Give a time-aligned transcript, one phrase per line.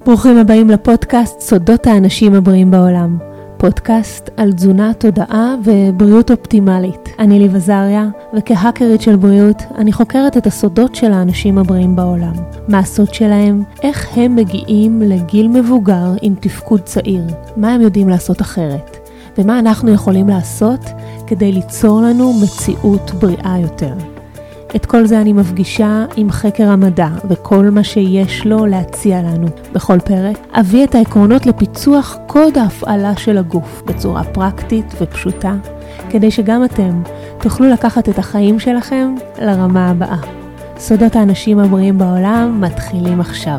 [0.00, 3.18] ברוכים הבאים לפודקאסט סודות האנשים הבריאים בעולם.
[3.56, 7.08] פודקאסט על תזונה, תודעה ובריאות אופטימלית.
[7.18, 12.32] אני ליב עזריה, וכהאקרית של בריאות, אני חוקרת את הסודות של האנשים הבריאים בעולם.
[12.68, 17.24] מה הסוד שלהם, איך הם מגיעים לגיל מבוגר עם תפקוד צעיר,
[17.56, 18.96] מה הם יודעים לעשות אחרת,
[19.38, 20.80] ומה אנחנו יכולים לעשות
[21.26, 24.13] כדי ליצור לנו מציאות בריאה יותר.
[24.76, 29.46] את כל זה אני מפגישה עם חקר המדע וכל מה שיש לו להציע לנו.
[29.72, 35.54] בכל פרק אביא את העקרונות לפיצוח קוד ההפעלה של הגוף בצורה פרקטית ופשוטה,
[36.10, 37.02] כדי שגם אתם
[37.40, 40.18] תוכלו לקחת את החיים שלכם לרמה הבאה.
[40.78, 43.58] סודות האנשים הבריאים בעולם מתחילים עכשיו.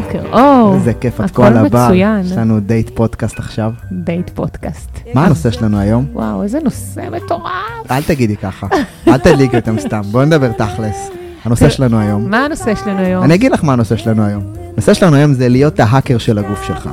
[0.00, 0.74] בוקר אור.
[0.74, 1.86] איזה כיף, את הכל כל הבר.
[1.86, 2.20] מצוין.
[2.20, 3.72] יש לנו דייט פודקאסט עכשיו.
[3.92, 4.98] דייט פודקאסט.
[5.14, 6.06] מה הנושא שלנו היום?
[6.12, 7.90] וואו, איזה נושא מטורף.
[7.90, 8.66] אל תגידי ככה,
[9.08, 11.10] אל תדליקי אותם סתם, בואי נדבר תכלס.
[11.44, 13.24] הנושא שלנו היום, מה הנושא שלנו היום?
[13.24, 14.42] אני אגיד לך מה הנושא שלנו היום.
[14.72, 16.90] הנושא שלנו היום זה להיות ההאקר של הגוף שלך.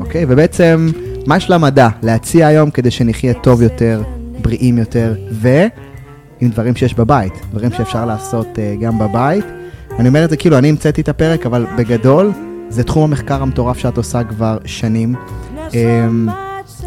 [0.00, 0.24] אוקיי?
[0.28, 0.90] ובעצם,
[1.26, 4.02] מה יש למדע להציע היום כדי שנחיה טוב יותר,
[4.42, 9.44] בריאים יותר, ועם דברים שיש בבית, דברים שאפשר לעשות אה, גם בבית.
[9.98, 12.32] אני אומר את זה כאילו, אני המצאתי את הפרק, אבל בגדול,
[12.68, 15.14] זה תחום המחקר המטורף שאת עושה כבר שנים.
[15.74, 16.28] אמ,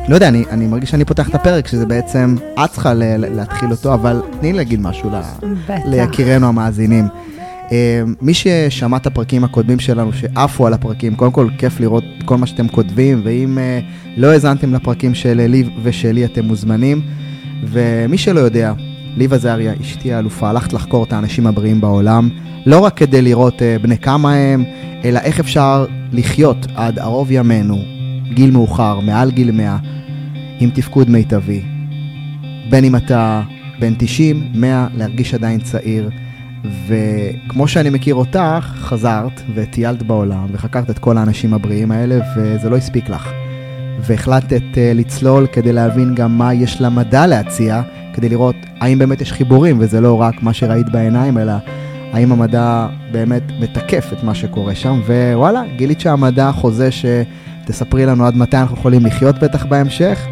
[0.10, 3.72] לא יודע, אני, אני מרגיש שאני פותח את הפרק, שזה בעצם, את צריכה ל- להתחיל
[3.72, 5.22] אותו, אבל תני לי להגיד משהו ל-
[5.66, 5.82] בטח.
[5.86, 7.08] ליקירנו המאזינים.
[7.72, 12.38] אה, מי ששמע את הפרקים הקודמים שלנו, שעפו על הפרקים, קודם כל כיף לראות כל
[12.38, 13.80] מה שאתם כותבים, ואם אה,
[14.18, 17.02] לא האזנתם לפרקים של ליב ושלי, אתם מוזמנים.
[17.64, 18.74] ומי שלא יודע,
[19.18, 22.30] ליב עזריה, אשתי האלופה, הלכת לחקור את האנשים הבריאים בעולם,
[22.66, 24.64] לא רק כדי לראות אה, בני כמה הם,
[25.04, 27.78] אלא איך אפשר לחיות עד ערוב ימינו,
[28.34, 29.78] גיל מאוחר, מעל גיל 100,
[30.60, 31.62] עם תפקוד מיטבי.
[32.70, 33.42] בין אם אתה
[33.80, 36.10] בן 90, 100, להרגיש עדיין צעיר.
[36.88, 42.76] וכמו שאני מכיר אותך, חזרת וטיילת בעולם וחקרת את כל האנשים הבריאים האלה וזה לא
[42.76, 43.30] הספיק לך.
[44.00, 47.82] והחלטת uh, לצלול כדי להבין גם מה יש למדע להציע,
[48.14, 51.54] כדי לראות האם באמת יש חיבורים וזה לא רק מה שראית בעיניים, אלא
[52.14, 58.36] האם המדע באמת מתקף את מה שקורה שם, ווואלה, גילית שהמדע חוזה שתספרי לנו עד
[58.36, 60.28] מתי אנחנו יכולים לחיות בטח בהמשך,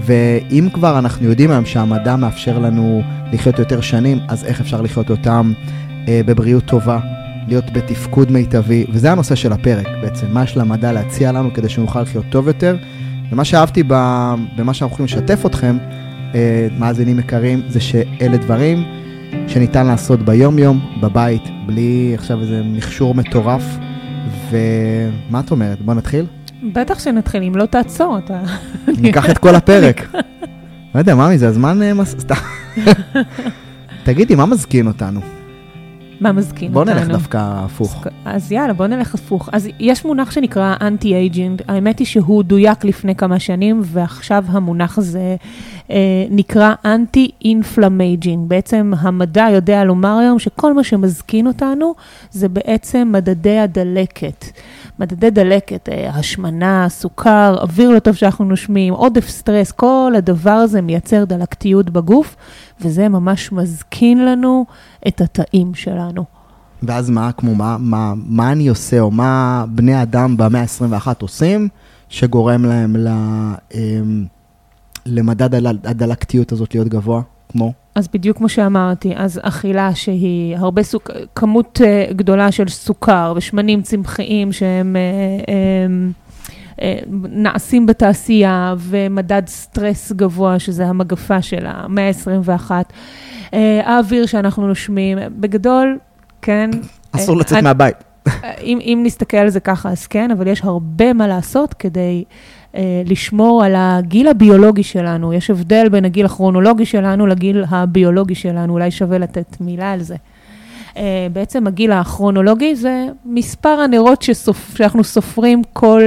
[0.00, 3.02] ואם כבר אנחנו יודעים היום שהמדע מאפשר לנו
[3.32, 5.52] לחיות יותר שנים, אז איך אפשר לחיות אותם
[6.08, 6.98] אה, בבריאות טובה,
[7.48, 12.02] להיות בתפקוד מיטבי, וזה הנושא של הפרק בעצם, מה יש למדע להציע לנו כדי שנוכל
[12.02, 12.76] לחיות טוב יותר.
[13.32, 15.76] ומה שאהבתי במה שאנחנו יכולים לשתף אתכם,
[16.78, 18.84] מאזינים יקרים, זה שאלה דברים
[19.48, 23.64] שניתן לעשות ביום-יום, בבית, בלי עכשיו איזה מכשור מטורף.
[24.50, 25.82] ומה את אומרת?
[25.82, 26.26] בוא נתחיל?
[26.72, 28.40] בטח שנתחיל, אם לא תעצור אתה.
[29.02, 30.14] ניקח את כל הפרק.
[30.94, 31.82] לא יודע, ממי, זה הזמן...
[31.82, 32.34] אה, סתם.
[34.04, 35.20] תגידי, מה מזכין אותנו?
[36.20, 36.94] מה מזכין בוא אותנו?
[36.94, 38.06] נלך דווקא הפוך.
[38.24, 39.48] אז יאללה, בוא נלך הפוך.
[39.52, 45.36] אז יש מונח שנקרא אנטי-אייג'ינג, האמת היא שהוא דויק לפני כמה שנים, ועכשיו המונח הזה
[46.30, 48.48] נקרא anti-inflammaging.
[48.48, 51.94] בעצם המדע יודע לומר היום שכל מה שמזקין אותנו
[52.30, 54.44] זה בעצם מדדי הדלקת.
[55.00, 60.80] מדדי דלקת, אה, השמנה, סוכר, אוויר לא טוב שאנחנו נושמים, עודף סטרס, כל הדבר הזה
[60.80, 62.36] מייצר דלקתיות בגוף,
[62.80, 64.64] וזה ממש מזקין לנו
[65.08, 66.24] את התאים שלנו.
[66.82, 71.68] ואז מה, כמו מה, מה, מה אני עושה, או מה בני אדם במאה ה-21 עושים,
[72.08, 73.08] שגורם להם ל,
[73.74, 74.24] אמ,
[75.10, 77.72] למדד הדל- הדלקתיות הזאת להיות גבוה, כמו?
[77.94, 83.82] אז בדיוק כמו שאמרתי, אז אכילה שהיא הרבה סוכר, כמות uh, גדולה של סוכר ושמנים
[83.82, 86.82] צמחיים שהם uh, um,
[87.30, 95.98] נעשים בתעשייה ומדד סטרס גבוה, שזה המגפה של המאה ה-21, uh, האוויר שאנחנו נושמים, בגדול,
[96.42, 96.70] כן.
[97.12, 97.96] אסור לצאת מהבית.
[98.62, 102.24] אם, אם נסתכל על זה ככה, אז כן, אבל יש הרבה מה לעשות כדי
[103.06, 105.32] לשמור על הגיל הביולוגי שלנו.
[105.32, 110.16] יש הבדל בין הגיל הכרונולוגי שלנו לגיל הביולוגי שלנו, אולי שווה לתת מילה על זה.
[110.96, 116.02] אה, בעצם הגיל הכרונולוגי זה מספר הנרות שסופ, שאנחנו סופרים כל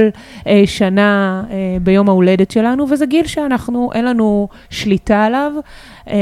[0.46, 5.52] אה, שנה אה, ביום ההולדת שלנו, וזה גיל שאנחנו, אין לנו שליטה עליו.
[6.08, 6.14] אה,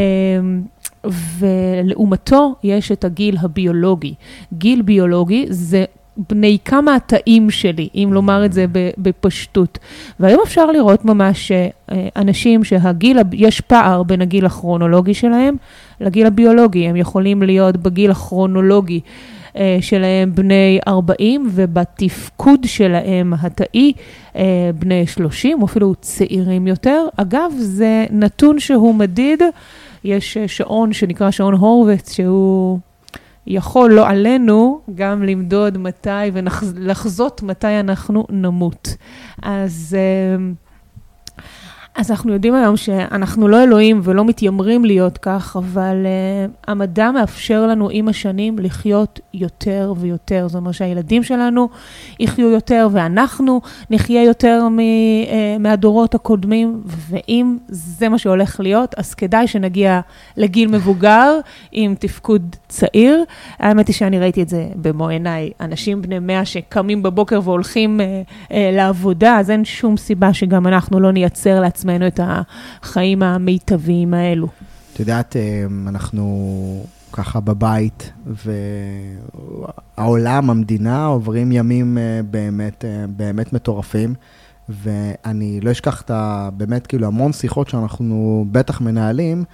[1.38, 4.14] ולעומתו יש את הגיל הביולוגי.
[4.52, 5.84] גיל ביולוגי זה
[6.16, 8.64] בני כמה התאים שלי, אם לומר את זה
[8.98, 9.78] בפשטות.
[10.20, 11.68] והיום אפשר לראות ממש אה,
[12.16, 15.56] אנשים שהגיל, יש פער בין הגיל הכרונולוגי שלהם
[16.00, 16.88] לגיל הביולוגי.
[16.88, 19.00] הם יכולים להיות בגיל הכרונולוגי
[19.56, 23.92] אה, שלהם בני 40, ובתפקוד שלהם התאי
[24.36, 27.06] אה, בני 30, או אפילו צעירים יותר.
[27.16, 29.42] אגב, זה נתון שהוא מדיד.
[30.04, 32.78] יש שעון שנקרא שעון הורוביץ, שהוא
[33.46, 38.96] יכול, לא עלינו, גם למדוד מתי ולחזות מתי אנחנו נמות.
[39.42, 39.96] אז...
[41.94, 47.66] אז אנחנו יודעים היום שאנחנו לא אלוהים ולא מתיימרים להיות כך, אבל uh, המדע מאפשר
[47.66, 50.48] לנו עם השנים לחיות יותר ויותר.
[50.48, 51.68] זאת אומרת שהילדים שלנו
[52.20, 53.60] יחיו יותר ואנחנו
[53.90, 54.82] נחיה יותר מ, uh,
[55.60, 60.00] מהדורות הקודמים, ואם זה מה שהולך להיות, אז כדאי שנגיע
[60.36, 61.38] לגיל מבוגר
[61.72, 63.24] עם תפקוד צעיר.
[63.58, 68.02] האמת היא שאני ראיתי את זה במו עיניי, אנשים בני מאה שקמים בבוקר והולכים uh,
[68.48, 71.81] uh, לעבודה, אז אין שום סיבה שגם אנחנו לא נייצר לעצמנו.
[71.82, 74.48] לעצמנו את החיים המיטביים האלו.
[74.92, 78.12] את יודעת, אה, אנחנו ככה בבית,
[79.96, 84.14] והעולם, המדינה, עוברים ימים אה, באמת, אה, באמת מטורפים.
[84.68, 86.48] ואני לא אשכח את ה...
[86.56, 89.44] באמת, כאילו, המון שיחות שאנחנו בטח מנהלים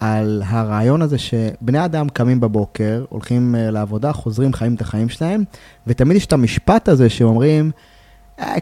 [0.00, 5.44] על הרעיון הזה שבני אדם קמים בבוקר, הולכים לעבודה, חוזרים, חיים את החיים שלהם,
[5.86, 7.70] ותמיד יש את המשפט הזה שאומרים,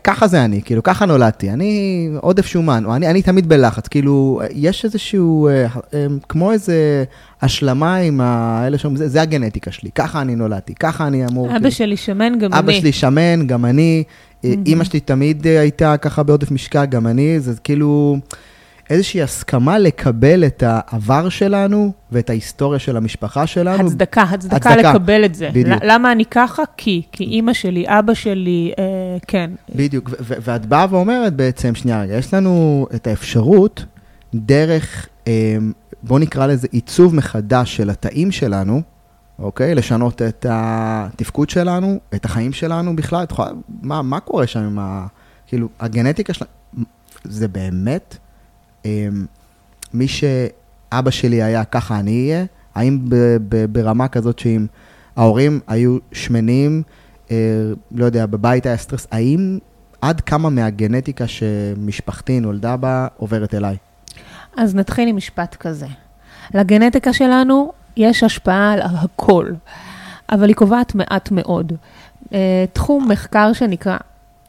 [0.05, 4.41] ככה זה אני, כאילו, ככה נולדתי, אני עודף שומן, או אני, אני תמיד בלחץ, כאילו,
[4.55, 7.05] יש איזשהו, אה, אה, כמו איזה
[7.43, 11.47] השלמה עם האלה שאומרים, זה, זה הגנטיקה שלי, ככה אני נולדתי, ככה אני אמור...
[11.47, 12.73] אבא כאילו, שלי שמן, גם אבא אני.
[12.73, 14.47] אבא שלי שמן, גם אני, mm-hmm.
[14.67, 18.17] אימא שלי תמיד הייתה ככה בעודף משקל, גם אני, זה כאילו...
[18.91, 23.87] איזושהי הסכמה לקבל את העבר שלנו ואת ההיסטוריה של המשפחה שלנו.
[23.87, 24.93] הצדקה, הצדקה, הצדקה.
[24.93, 25.51] לקבל את זה.
[25.53, 25.79] בדיוק.
[25.83, 26.63] למה אני ככה?
[26.77, 28.85] כי, כי אימא שלי, אבא שלי, אה,
[29.27, 29.51] כן.
[29.75, 33.85] בדיוק, ואת באה ואומרת בעצם, שנייה רגע, יש לנו את האפשרות
[34.35, 35.57] דרך, אה,
[36.03, 38.83] בואו נקרא לזה עיצוב מחדש של התאים שלנו,
[39.39, 39.75] אוקיי?
[39.75, 43.25] לשנות את התפקוד שלנו, את החיים שלנו בכלל.
[43.31, 43.51] יכולה,
[43.83, 45.07] מה, מה קורה שם עם ה...
[45.47, 46.51] כאילו, הגנטיקה שלנו,
[47.25, 48.19] זה באמת...
[48.85, 49.27] אמ,
[49.95, 52.45] מי שאבא שלי היה, ככה אני אהיה?
[52.75, 52.99] האם
[53.73, 54.67] ברמה כזאת שאם
[55.17, 56.83] ההורים היו שמנים,
[57.31, 57.37] אה,
[57.93, 59.59] לא יודע, בבית היה סטרס, האם
[60.01, 63.77] עד כמה מהגנטיקה שמשפחתי נולדה בה עוברת אליי?
[64.57, 65.87] אז נתחיל עם משפט כזה.
[66.55, 69.53] לגנטיקה שלנו יש השפעה על הכל,
[70.33, 71.73] אבל היא קובעת מעט מאוד.
[72.33, 73.97] אה, תחום מחקר שנקרא...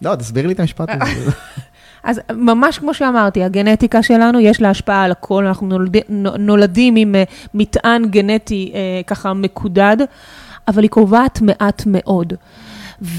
[0.01, 1.31] לא, תסביר לי את המשפט הזה.
[2.05, 5.95] אז ממש כמו שאמרתי, הגנטיקה שלנו, יש לה השפעה על הכל, אנחנו נולד,
[6.39, 9.97] נולדים עם uh, מטען גנטי uh, ככה מקודד,
[10.67, 12.33] אבל היא קובעת מעט מאוד.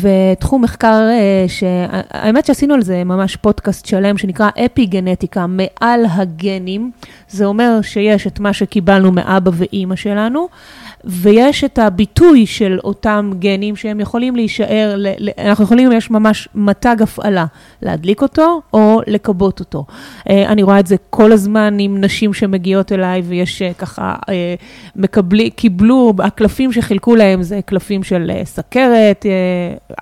[0.01, 6.91] ותחום מחקר, uh, שהאמת שעשינו על זה ממש פודקאסט שלם, שנקרא אפי גנטיקה, מעל הגנים,
[7.29, 10.49] זה אומר שיש את מה שקיבלנו מאבא ואימא שלנו.
[11.05, 14.97] ויש את הביטוי של אותם גנים שהם יכולים להישאר,
[15.39, 17.47] אנחנו יכולים, יש ממש מתג הפעלה,
[17.83, 19.85] להדליק אותו או לכבות אותו.
[20.31, 24.55] אה, אני רואה את זה כל הזמן עם נשים שמגיעות אליי ויש אה, ככה, אה,
[24.97, 29.27] מקבלי, קיבלו, הקלפים שחילקו להם זה קלפים של סכרת,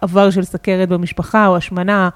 [0.03, 2.09] עבר של סכרת במשפחה או השמנה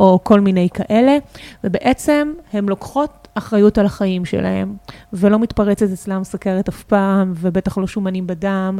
[0.00, 1.16] או כל מיני כאלה,
[1.64, 4.74] ובעצם הן לוקחות אחריות על החיים שלהם,
[5.12, 8.78] ולא מתפרצת אצלם סכרת אף פעם, ובטח לא שומנים בדם,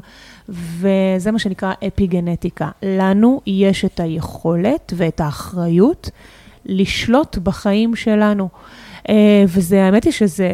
[0.48, 2.70] וזה מה שנקרא אפי-גנטיקה.
[2.82, 6.10] לנו יש את היכולת ואת האחריות
[6.66, 8.48] לשלוט בחיים שלנו.
[9.08, 10.52] אה, וזה, האמת היא שזה,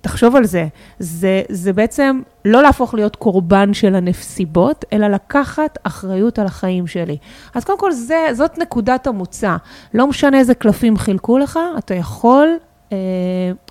[0.00, 0.66] תחשוב על זה,
[0.98, 7.16] זה, זה בעצם לא להפוך להיות קורבן של הנסיבות, אלא לקחת אחריות על החיים שלי.
[7.54, 9.56] אז קודם כל, זה, זאת נקודת המוצא.
[9.94, 12.48] לא משנה איזה קלפים חילקו לך, אתה יכול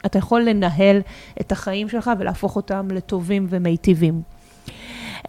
[0.05, 1.01] אתה יכול לנהל
[1.41, 4.22] את החיים שלך ולהפוך אותם לטובים ומיטיבים.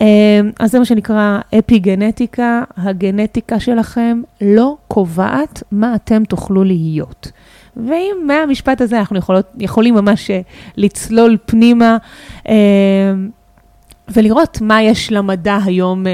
[0.00, 7.32] אה, אז זה מה שנקרא אפי-גנטיקה, הגנטיקה שלכם לא קובעת מה אתם תוכלו להיות.
[7.76, 10.40] ואם מהמשפט הזה אנחנו יכולות, יכולים ממש אה,
[10.76, 11.96] לצלול פנימה
[14.08, 16.04] ולראות מה יש למדע היום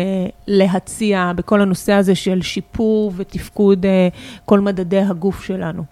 [0.46, 3.86] להציע בכל הנושא הזה של שיפור ותפקוד
[4.44, 5.82] כל מדדי הגוף שלנו.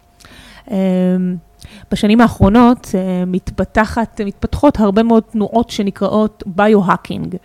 [1.91, 7.37] בשנים האחרונות אה, מתפתחת, מתפתחות הרבה מאוד תנועות שנקראות ביו-האקינג.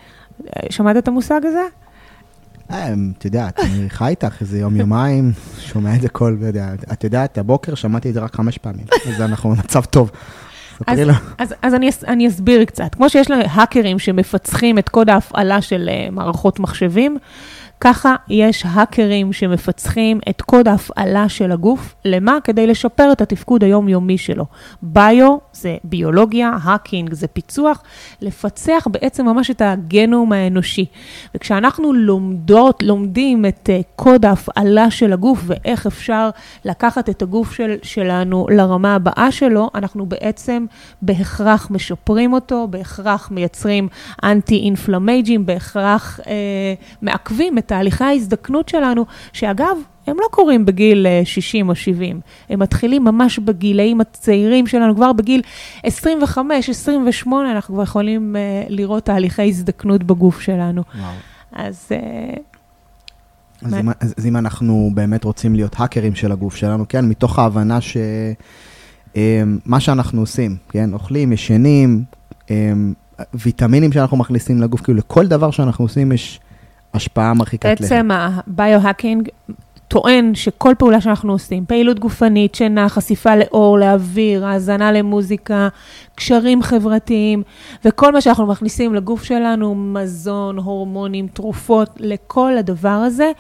[0.70, 1.63] שמעת את המושג הזה?
[2.72, 6.38] אה, את יודעת, אני חי איתך איזה יום-יומיים, שומע את זה כל,
[6.94, 10.12] את יודעת, הבוקר שמעתי את זה רק חמש פעמים, אז אנחנו במצב טוב.
[10.88, 11.00] אז,
[11.38, 12.96] אז, אז אני, אני אסביר קצת.
[12.96, 17.17] כמו שיש לנו האקרים שמפצחים את קוד ההפעלה של מערכות מחשבים,
[17.82, 22.38] ככה יש האקרים שמפצחים את קוד ההפעלה של הגוף, למה?
[22.44, 24.46] כדי לשפר את התפקוד היומיומי שלו.
[24.82, 27.84] ביו זה ביולוגיה, האקינג זה פיצוח,
[28.22, 30.86] לפצח בעצם ממש את הגנום האנושי.
[31.36, 36.29] וכשאנחנו לומדות, לומדים את uh, קוד ההפעלה של הגוף ואיך אפשר
[36.65, 40.65] לקחת את הגוף של, שלנו לרמה הבאה שלו, אנחנו בעצם
[41.01, 43.88] בהכרח משפרים אותו, בהכרח מייצרים
[44.24, 46.25] אנטי-אינפלמייג'ים, בהכרח uh,
[47.01, 52.19] מעכבים את תהליכי ההזדקנות שלנו, שאגב, הם לא קורים בגיל 60 או 70,
[52.50, 55.41] הם מתחילים ממש בגילאים הצעירים שלנו, כבר בגיל
[55.84, 60.84] 25, 28, אנחנו כבר יכולים uh, לראות תהליכי הזדקנות בגוף שלנו.
[60.95, 61.12] וואו.
[61.51, 61.91] אז...
[61.91, 62.39] Uh,
[63.62, 63.79] אז, מה...
[63.79, 67.79] אם, אז, אז אם אנחנו באמת רוצים להיות האקרים של הגוף שלנו, כן, מתוך ההבנה
[67.81, 72.03] שמה שאנחנו עושים, כן, אוכלים, ישנים,
[73.34, 76.39] ויטמינים שאנחנו מכניסים לגוף, כאילו לכל דבר שאנחנו עושים יש
[76.96, 77.82] השפעה מרחיקת לכת.
[77.82, 79.30] בעצם הביו-האקינג
[79.88, 85.68] טוען שכל פעולה שאנחנו עושים, פעילות גופנית, שינה, חשיפה לאור, לאוויר, האזנה למוזיקה,
[86.16, 87.44] קשרים חברתיים,
[87.86, 93.32] וכל מה שאנחנו מכניסים לגוף שלנו, מזון, הורמונים, תרופות, לכל הדבר הזה,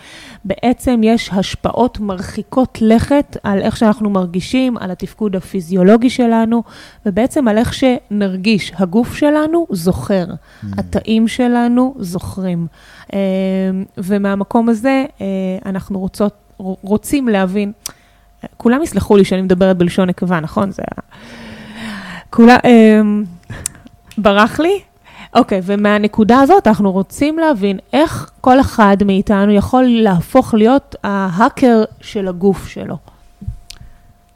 [0.45, 6.63] בעצם יש השפעות מרחיקות לכת על איך שאנחנו מרגישים, על התפקוד הפיזיולוגי שלנו,
[7.05, 8.71] ובעצם על איך שנרגיש.
[8.77, 10.67] הגוף שלנו זוכר, mm.
[10.77, 12.67] התאים שלנו זוכרים.
[13.13, 13.19] אה,
[13.97, 15.25] ומהמקום הזה אה,
[15.65, 16.33] אנחנו רוצות,
[16.81, 17.71] רוצים להבין,
[18.57, 20.71] כולם יסלחו לי שאני מדברת בלשון נקבה, נכון?
[20.71, 20.83] זה...
[22.29, 23.23] כולה, אמ,
[24.17, 24.79] ברח לי?
[25.35, 32.27] אוקיי, ומהנקודה הזאת אנחנו רוצים להבין איך כל אחד מאיתנו יכול להפוך להיות ההאקר של
[32.27, 32.97] הגוף שלו.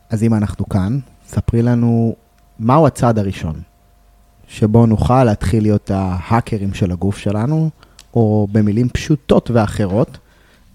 [0.10, 2.16] אז אם אנחנו כאן, ספרי לנו
[2.60, 3.62] מהו הצעד הראשון
[4.48, 7.70] שבו נוכל להתחיל להיות ההאקרים של הגוף שלנו,
[8.13, 10.18] או במילים פשוטות ואחרות,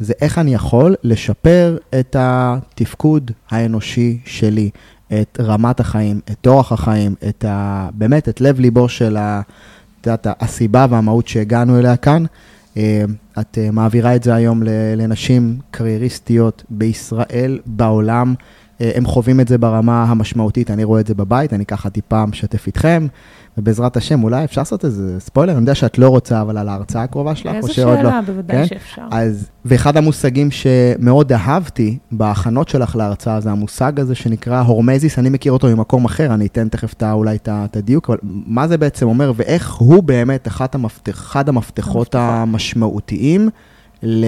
[0.00, 4.70] זה איך אני יכול לשפר את התפקוד האנושי שלי,
[5.12, 7.88] את רמת החיים, את אורח החיים, את ה...
[7.94, 9.40] באמת, את לב ליבו של ה...
[10.00, 12.24] את יודעת, הסיבה והמהות שהגענו אליה כאן.
[12.76, 13.04] אה,
[13.40, 14.62] את אה, מעבירה את זה היום
[14.96, 18.34] לנשים קרייריסטיות בישראל, בעולם.
[18.80, 22.26] אה, הם חווים את זה ברמה המשמעותית, אני רואה את זה בבית, אני ככה טיפה
[22.26, 23.06] משתף איתכם.
[23.58, 27.02] ובעזרת השם, אולי אפשר לעשות איזה ספוילר, אני יודע שאת לא רוצה, אבל על ההרצאה
[27.02, 27.98] הקרובה שלך, או שעוד לא.
[27.98, 28.66] איזה שאלה, בוודאי כן?
[28.66, 29.02] שאפשר.
[29.10, 35.52] אז, ואחד המושגים שמאוד אהבתי בהכנות שלך להרצאה, זה המושג הזה שנקרא הורמזיס, אני מכיר
[35.52, 39.32] אותו ממקום אחר, אני אתן תכף אתה, אולי את הדיוק, אבל מה זה בעצם אומר,
[39.36, 43.48] ואיך הוא באמת אחד, המפתח, אחד המפתחות המשמעותיים
[44.02, 44.26] ל...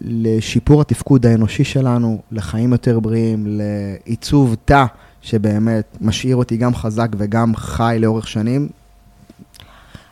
[0.00, 4.84] לשיפור התפקוד האנושי שלנו, לחיים יותר בריאים, לעיצוב תא.
[5.24, 8.68] שבאמת משאיר אותי גם חזק וגם חי לאורך שנים.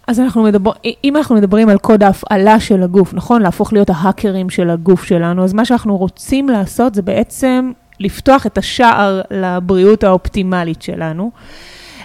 [0.06, 0.74] אז אנחנו מדברים,
[1.04, 3.42] אם אנחנו מדברים על קוד ההפעלה של הגוף, נכון?
[3.42, 8.58] להפוך להיות ההאקרים של הגוף שלנו, אז מה שאנחנו רוצים לעשות זה בעצם לפתוח את
[8.58, 11.30] השער לבריאות האופטימלית שלנו,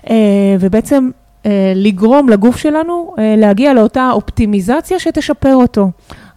[0.09, 0.15] אה,
[0.59, 1.09] ובעצם
[1.45, 5.91] אה, לגרום לגוף שלנו אה, להגיע לאותה אופטימיזציה שתשפר אותו.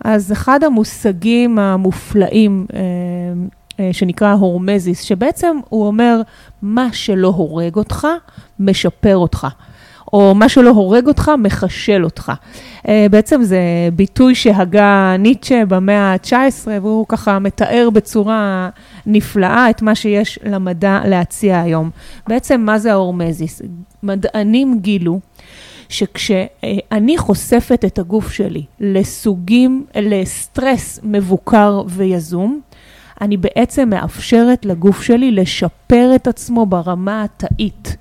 [0.04, 2.66] אז אחד המושגים המופלאים
[3.80, 6.20] אה, שנקרא הורמזיס, שבעצם הוא אומר,
[6.62, 8.06] מה שלא הורג אותך,
[8.60, 9.46] משפר אותך.
[10.12, 12.32] או מה שלא הורג אותך, מחשל אותך.
[12.88, 13.60] אה, בעצם זה
[13.92, 18.70] ביטוי שהגה ניטשה במאה ה-19, והוא ככה מתאר בצורה
[19.06, 21.90] נפלאה את מה שיש למדע להציע היום.
[22.28, 23.62] בעצם, מה זה ה hormesis?
[24.02, 25.20] מדענים גילו
[25.90, 32.60] שכשאני חושפת את הגוף שלי לסוגים, לסטרס מבוקר ויזום,
[33.20, 37.96] אני בעצם מאפשרת לגוף שלי לשפר את עצמו ברמה התאית.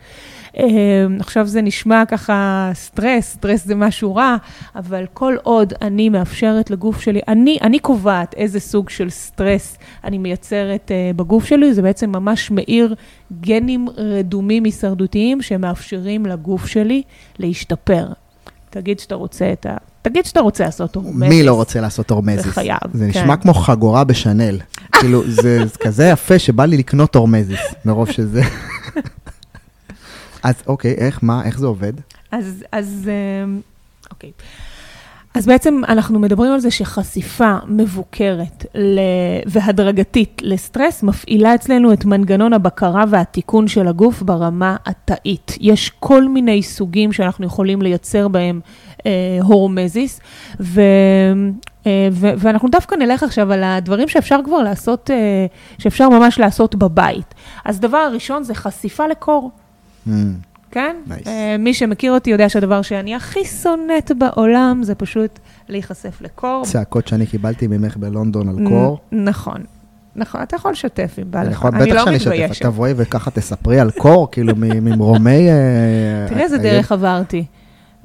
[0.58, 4.36] אמ, עכשיו זה נשמע ככה סטרס, סטרס זה משהו רע,
[4.76, 10.18] אבל כל עוד אני מאפשרת לגוף שלי, אני, אני קובעת איזה סוג של סטרס אני
[10.18, 12.96] מייצרת uh, בגוף שלי, זה בעצם ממש מאיר
[13.42, 17.02] גנים רדומים הישרדותיים שמאפשרים לגוף שלי
[17.40, 18.08] להשתפר.
[18.70, 19.78] תגיד שאתה רוצה את ה...
[20.02, 21.30] תגיד שאתה רוצה לעשות הורמזיס.
[21.30, 22.46] מי לא רוצה לעשות הורמזיס?
[22.46, 23.20] זה חייב, זה כן.
[23.20, 24.58] נשמע כמו חגורה בשנל.
[25.00, 28.42] כאילו, זה, זה כזה יפה שבא לי לקנות הורמזיס, מרוב שזה...
[30.44, 31.94] אז אוקיי, איך, מה, איך זה עובד?
[32.32, 33.10] אז, אז,
[33.44, 33.62] אמ,
[34.12, 34.32] אוקיי.
[35.34, 38.66] אז בעצם אנחנו מדברים על זה שחשיפה מבוקרת
[39.46, 45.58] והדרגתית לסטרס מפעילה אצלנו את מנגנון הבקרה והתיקון של הגוף ברמה התאית.
[45.62, 48.60] יש כל מיני סוגים שאנחנו יכולים לייצר בהם
[49.06, 49.12] אה,
[49.44, 50.20] הורמזיס,
[50.60, 50.82] ו,
[51.88, 55.46] אה, ו, ואנחנו דווקא נלך עכשיו על הדברים שאפשר כבר לעשות, אה,
[55.78, 57.34] שאפשר ממש לעשות בבית.
[57.66, 59.52] אז דבר הראשון זה חשיפה לקור.
[60.08, 60.12] Mm.
[60.72, 60.96] כן?
[61.10, 61.28] Nice.
[61.28, 65.40] אה, מי שמכיר אותי יודע שהדבר שאני הכי שונאת בעולם זה פשוט
[65.70, 66.62] להיחשף לקור.
[66.66, 69.00] צעקות שאני קיבלתי ממך בלונדון על קור.
[69.12, 69.64] נ- נכון.
[70.16, 71.66] נכון, אתה יכול לשתף אם בא אני לך.
[71.66, 72.62] אני בטח לא שאני אשתף, מתביישת.
[72.62, 75.50] תבואי וככה תספרי על קור, כאילו ממרומי...
[75.50, 77.46] אה, תראה איזה ה- דרך עברתי.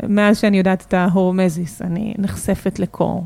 [0.02, 3.24] מאז שאני יודעת את ההורמזיס, אני נחשפת לקור.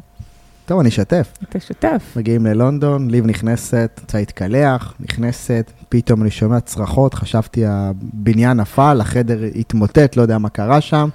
[0.68, 1.32] טוב, אני אשתף.
[1.48, 2.14] תשתף.
[2.16, 9.38] מגיעים ללונדון, ליב נכנסת, רוצה להתקלח, נכנסת, פתאום אני שומע צרחות, חשבתי הבניין נפל, החדר
[9.56, 11.08] התמוטט, לא יודע מה קרה שם.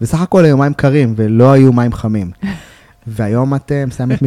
[0.00, 2.30] בסך הכל היו מים קרים ולא היו מים חמים.
[3.06, 4.22] והיום את מסיימת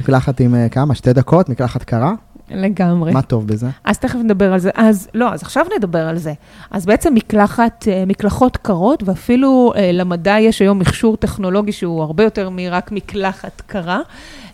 [0.00, 0.94] מקלחת עם אה, כמה?
[0.94, 1.48] שתי דקות?
[1.48, 2.12] מקלחת קרה?
[2.54, 3.12] לגמרי.
[3.12, 3.66] מה טוב בזה?
[3.84, 4.70] אז תכף נדבר על זה.
[4.74, 6.32] אז לא, אז עכשיו נדבר על זה.
[6.70, 12.24] אז בעצם מקלחת, אה, מקלחות קרות, ואפילו אה, למדע יש היום מכשור טכנולוגי שהוא הרבה
[12.24, 14.00] יותר מרק מקלחת קרה.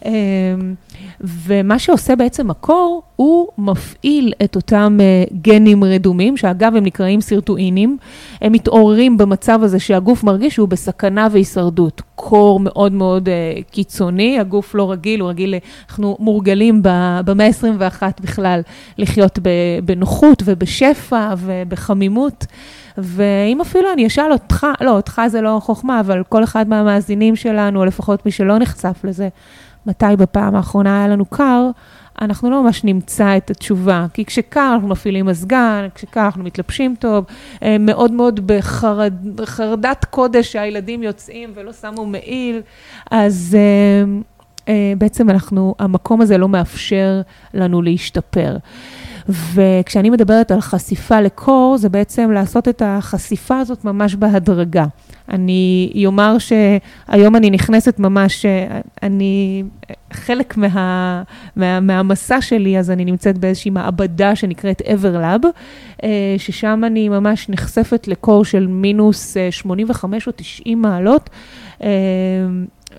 [0.05, 0.11] אה,
[1.21, 4.99] ומה שעושה בעצם הקור, הוא מפעיל את אותם
[5.43, 7.99] גנים רדומים, שאגב, הם נקראים סרטואינים.
[8.41, 12.03] הם מתעוררים במצב הזה שהגוף מרגיש שהוא בסכנה והישרדות.
[12.15, 13.29] קור מאוד מאוד
[13.71, 15.55] קיצוני, הגוף לא רגיל, הוא רגיל,
[15.89, 16.81] אנחנו מורגלים
[17.25, 17.86] במאה ה-21
[18.21, 18.61] בכלל
[18.99, 19.39] לחיות
[19.85, 22.47] בנוחות ובשפע ובחמימות.
[22.99, 27.81] ואם אפילו אני אשאל אותך, לא, אותך זה לא חוכמה, אבל כל אחד מהמאזינים שלנו,
[27.81, 29.29] או לפחות מי שלא נחשף לזה,
[29.87, 31.71] מתי בפעם האחרונה היה לנו קר,
[32.21, 34.07] אנחנו לא ממש נמצא את התשובה.
[34.15, 37.25] כי כשקר אנחנו מפעילים מזגן, כשקר אנחנו מתלבשים טוב,
[37.63, 38.47] אה, מאוד מאוד
[39.35, 42.61] בחרדת קודש שהילדים יוצאים ולא שמו מעיל,
[43.11, 44.21] אז אה,
[44.99, 47.21] בעצם אנחנו, המקום הזה לא מאפשר
[47.55, 48.57] לנו להשתפר.
[49.29, 54.87] וכשאני מדברת על חשיפה לקור, זה בעצם לעשות את החשיפה הזאת ממש בהדרגה.
[55.29, 58.47] אני אומר שהיום אני נכנסת ממש,
[59.03, 59.63] אני,
[60.13, 61.23] חלק מה,
[61.57, 65.47] מה, מהמסע שלי, אז אני נמצאת באיזושהי מעבדה שנקראת Everlab,
[66.39, 71.31] ששם אני ממש נחשפת לקור של מינוס 85 או 90 מעלות.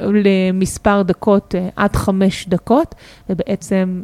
[0.02, 2.96] למספר דקות עד חמש דקות,
[3.30, 4.02] ובעצם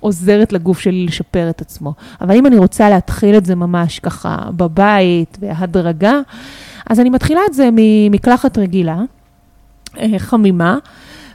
[0.00, 1.94] עוזרת לגוף שלי לשפר את עצמו.
[2.20, 6.20] אבל אם אני רוצה להתחיל את זה ממש ככה בבית, בהדרגה,
[6.90, 8.98] אז אני מתחילה את זה ממקלחת רגילה,
[10.18, 10.78] חמימה,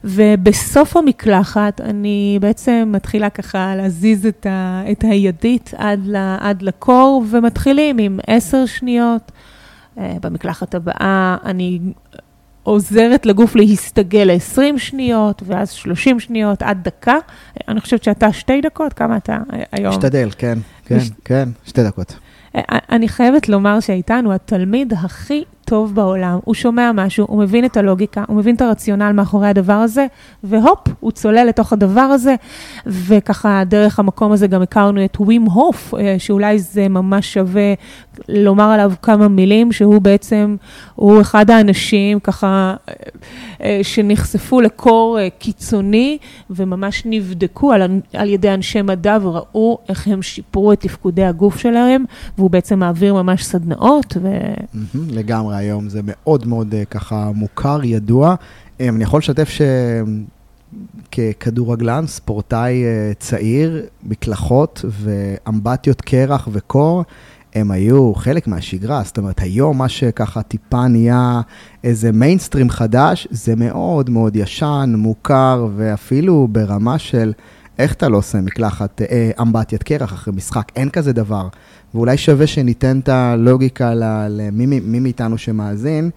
[0.03, 7.23] ובסוף המקלחת אני בעצם מתחילה ככה להזיז את, ה, את הידית עד, ל, עד לקור,
[7.29, 9.31] ומתחילים עם עשר שניות.
[9.97, 11.79] במקלחת הבאה אני
[12.67, 17.15] עוזרת לגוף להסתגל ל-20 שניות, ואז 30 שניות עד דקה.
[17.67, 19.37] אני חושבת שאתה שתי דקות, כמה אתה
[19.71, 19.93] היום?
[19.93, 22.19] משתדל, כן, כן, כן, שתי דקות.
[22.91, 28.23] אני חייבת לומר שאיתנו התלמיד הכי טוב בעולם, הוא שומע משהו, הוא מבין את הלוגיקה,
[28.27, 30.05] הוא מבין את הרציונל מאחורי הדבר הזה,
[30.43, 32.35] והופ, הוא צולל לתוך הדבר הזה,
[32.85, 37.73] וככה דרך המקום הזה גם הכרנו את ווים הוף, שאולי זה ממש שווה
[38.29, 40.55] לומר עליו כמה מילים, שהוא בעצם,
[40.95, 42.75] הוא אחד האנשים ככה
[43.83, 46.17] שנחשפו לקור קיצוני,
[46.49, 52.05] וממש נבדקו על, על ידי אנשי מדע וראו איך הם שיפרו את תפקודי הגוף שלהם,
[52.37, 54.17] והוא בעצם מעביר ממש סדנאות.
[54.21, 54.27] ו...
[55.09, 58.35] לגמרי, היום זה מאוד מאוד ככה מוכר, ידוע.
[58.79, 59.49] אני יכול לשתף
[61.11, 62.83] שככדורגלן, ספורטאי
[63.19, 67.03] צעיר, מקלחות ואמבטיות קרח וקור,
[67.55, 71.41] הם היו חלק מהשגרה, זאת אומרת, היום מה שככה טיפה נהיה
[71.83, 77.33] איזה מיינסטרים חדש, זה מאוד מאוד ישן, מוכר, ואפילו ברמה של
[77.79, 81.47] איך אתה לא עושה מקלחת אה, אמבטיית קרח אחרי משחק, אין כזה דבר.
[81.93, 83.93] ואולי שווה שניתן את הלוגיקה
[84.29, 86.09] למי מי מאיתנו שמאזין,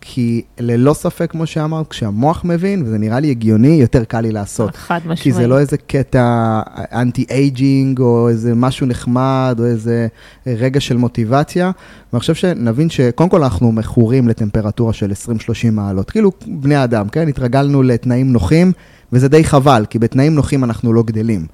[0.00, 4.76] כי ללא ספק, כמו שאמרת, כשהמוח מבין, וזה נראה לי הגיוני, יותר קל לי לעשות.
[4.76, 5.20] חד משמעית.
[5.20, 6.60] כי זה לא איזה קטע
[6.92, 10.06] anti-aging, או איזה משהו נחמד, או איזה
[10.46, 11.70] רגע של מוטיבציה.
[12.12, 16.10] ואני חושב שנבין שקודם כל אנחנו מכורים לטמפרטורה של 20-30 מעלות.
[16.10, 17.28] כאילו בני אדם, כן?
[17.28, 18.72] התרגלנו לתנאים נוחים,
[19.12, 21.46] וזה די חבל, כי בתנאים נוחים אנחנו לא גדלים.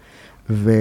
[0.50, 0.72] ו...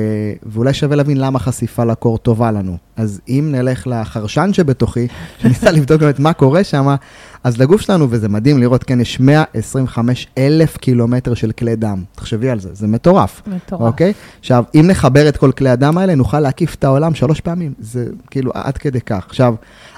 [0.44, 2.78] ואולי שווה להבין למה חשיפה לקור טובה לנו.
[2.96, 5.08] אז אם נלך לחרשן שבתוכי,
[5.42, 6.96] שניסה לבדוק באמת מה קורה שם,
[7.44, 12.04] אז לגוף שלנו, וזה מדהים לראות, כן, יש 125 אלף קילומטר של כלי דם.
[12.16, 13.42] תחשבי על זה, זה מטורף.
[13.48, 13.82] מטורף.
[13.82, 14.14] אוקיי?
[14.40, 17.74] עכשיו, אם נחבר את כל כלי הדם האלה, נוכל להקיף את העולם שלוש פעמים.
[17.80, 19.26] זה כאילו עד כדי כך.
[19.28, 19.56] עכשיו,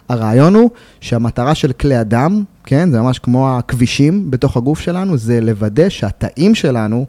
[0.10, 0.70] הרעיון הוא
[1.02, 6.56] שהמטרה של כלי הדם, כן, זה ממש כמו הכבישים בתוך הגוף שלנו, זה לוודא שהתאים
[6.56, 7.06] שלנו,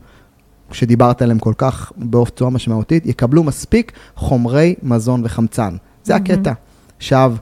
[0.72, 5.76] שדיברת עליהם כל כך בצורה משמעותית, יקבלו מספיק חומרי מזון וחמצן.
[6.04, 6.16] זה mm-hmm.
[6.16, 6.52] הקטע.
[6.96, 7.36] עכשיו,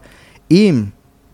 [0.50, 0.84] אם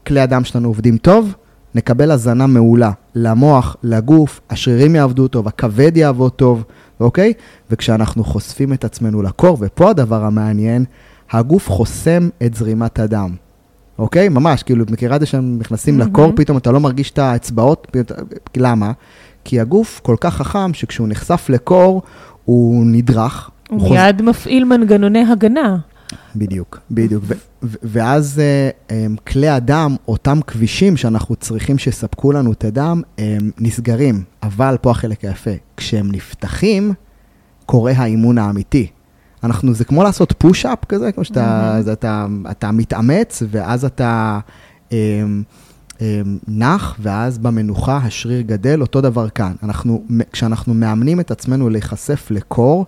[0.07, 1.35] כלי הדם שלנו עובדים טוב,
[1.75, 6.65] נקבל הזנה מעולה למוח, לגוף, השרירים יעבדו טוב, הכבד יעבוד טוב,
[7.01, 7.33] אוקיי?
[7.71, 10.85] וכשאנחנו חושפים את עצמנו לקור, ופה הדבר המעניין,
[11.31, 13.35] הגוף חוסם את זרימת הדם,
[14.01, 14.29] אוקיי?
[14.29, 16.11] ממש, כאילו, את מכירה את זה שהם נכנסים מהמם.
[16.11, 18.19] לקור, פתאום אתה לא מרגיש את האצבעות, פתאום
[18.57, 18.93] למה?
[19.45, 22.03] כי הגוף כל כך חכם, שכשהוא נחשף לקור,
[22.45, 23.51] הוא נדרך.
[23.71, 25.77] הוא חוז- מיד מפעיל מנגנוני הגנה.
[26.37, 27.25] בדיוק, בדיוק.
[27.27, 28.71] ו- ו- ואז אה,
[29.05, 34.23] הם, כלי הדם, אותם כבישים שאנחנו צריכים שיספקו לנו את הדם, הם נסגרים.
[34.43, 36.93] אבל פה החלק היפה, כשהם נפתחים,
[37.67, 38.87] קורה האימון האמיתי.
[39.45, 41.77] אנחנו, זה כמו לעשות פוש-אפ כזה, כמו שאתה.
[41.81, 44.41] זה, אתה, אתה מתאמץ, ואז אתה
[44.93, 45.43] אמ,
[46.01, 49.53] אמ, נח, ואז במנוחה השריר גדל, אותו דבר כאן.
[49.63, 52.87] אנחנו, כשאנחנו מאמנים את עצמנו להיחשף לקור,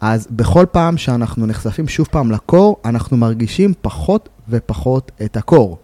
[0.00, 5.78] אז בכל פעם שאנחנו נחשפים שוב פעם לקור, אנחנו מרגישים פחות ופחות את הקור,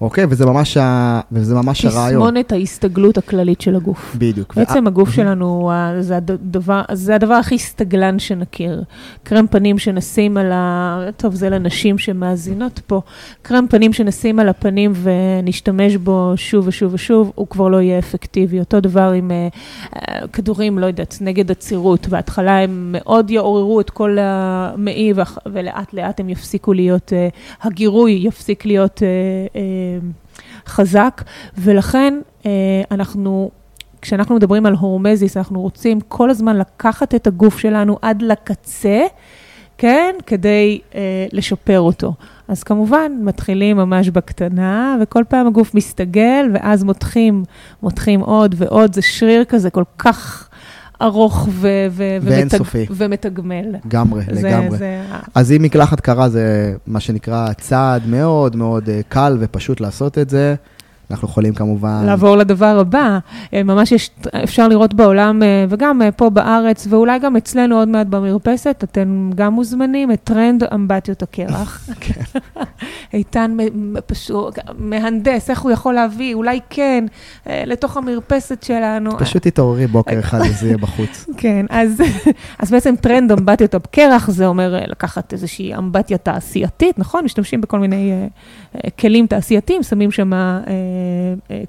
[0.00, 0.24] אוקיי?
[0.28, 1.20] וזה ממש, ה...
[1.32, 2.22] וזה ממש הרעיון.
[2.22, 4.16] תסמונת ההסתגלות הכללית של הגוף.
[4.18, 4.54] בדיוק.
[4.54, 8.82] בעצם הגוף שלנו, זה הדבר, זה הדבר הכי סטגלן שנכיר.
[9.22, 10.98] קרם פנים שנשים על ה...
[11.16, 13.00] טוב, זה לנשים שמאזינות פה.
[13.42, 18.60] קרם פנים שנשים על הפנים ונשתמש בו שוב ושוב ושוב, הוא כבר לא יהיה אפקטיבי.
[18.60, 19.48] אותו דבר עם אה,
[20.32, 22.08] כדורים, לא יודעת, נגד עצירות.
[22.08, 25.12] בהתחלה הם מאוד יעוררו את כל המעי,
[25.52, 27.28] ולאט לאט הם יפסיקו להיות, אה,
[27.62, 29.02] הגירוי יפסיק להיות...
[29.02, 29.08] אה,
[29.60, 29.89] אה,
[30.66, 31.22] חזק,
[31.58, 32.50] ולכן אה,
[32.90, 33.50] אנחנו,
[34.02, 39.00] כשאנחנו מדברים על הורמזיס, אנחנו רוצים כל הזמן לקחת את הגוף שלנו עד לקצה,
[39.78, 40.14] כן?
[40.26, 42.14] כדי אה, לשפר אותו.
[42.48, 47.44] אז כמובן, מתחילים ממש בקטנה, וכל פעם הגוף מסתגל, ואז מותחים,
[47.82, 50.49] מותחים עוד ועוד, זה שריר כזה כל כך
[51.02, 52.86] ארוך ו- ו- ואינסופי.
[52.90, 53.64] ומתגמל.
[53.84, 54.78] לגמרי, זה- לגמרי.
[54.78, 55.02] זה...
[55.34, 60.30] אז אם מקלחת קרה זה מה שנקרא צעד מאוד מאוד אה, קל ופשוט לעשות את
[60.30, 60.54] זה.
[61.10, 62.02] אנחנו יכולים כמובן...
[62.06, 63.18] לעבור לדבר הבא.
[63.54, 64.10] אה, ממש יש,
[64.44, 69.30] אפשר לראות בעולם, אה, וגם אה, פה בארץ, ואולי גם אצלנו עוד מעט במרפסת, אתם
[69.34, 71.88] גם מוזמנים, את טרנד אמבטיות הקרח.
[72.00, 72.38] כן.
[73.14, 73.56] איתן
[74.06, 77.04] פשוט, מהנדס, איך הוא יכול להביא, אולי כן,
[77.46, 79.18] לתוך המרפסת שלנו.
[79.18, 81.26] פשוט תתעוררי בוקר אחד וזה יהיה בחוץ.
[81.36, 82.02] כן, אז,
[82.58, 87.24] אז בעצם טרנד אמבטיות הקרח, זה אומר לקחת איזושהי אמבטיה תעשייתית, נכון?
[87.24, 88.12] משתמשים בכל מיני
[88.74, 90.60] אה, כלים תעשייתיים, שמים שם אה,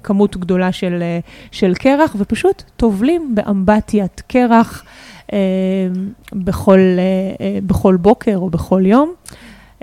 [0.02, 1.18] כמות גדולה של, אה,
[1.50, 4.84] של קרח, ופשוט טובלים באמבטיית קרח
[5.32, 5.38] אה,
[6.32, 7.02] בכל, אה,
[7.46, 9.12] אה, בכל בוקר או בכל יום.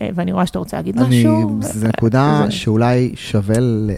[0.01, 1.57] אה, ואני רואה שאתה רוצה להגיד אני, משהו.
[1.61, 3.55] זו אה, נקודה זה- שאולי שווה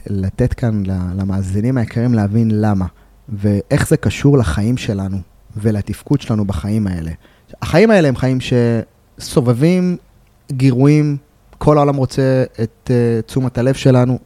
[0.09, 0.83] לתת כאן
[1.17, 2.85] למאזינים היקרים להבין למה,
[3.29, 5.17] ואיך זה קשור לחיים שלנו
[5.57, 7.11] ולתפקוד שלנו בחיים האלה.
[7.61, 8.37] החיים האלה הם חיים
[9.17, 9.97] שסובבים
[10.51, 11.17] גירויים,
[11.57, 14.19] כל העולם רוצה את uh, תשומת הלב שלנו,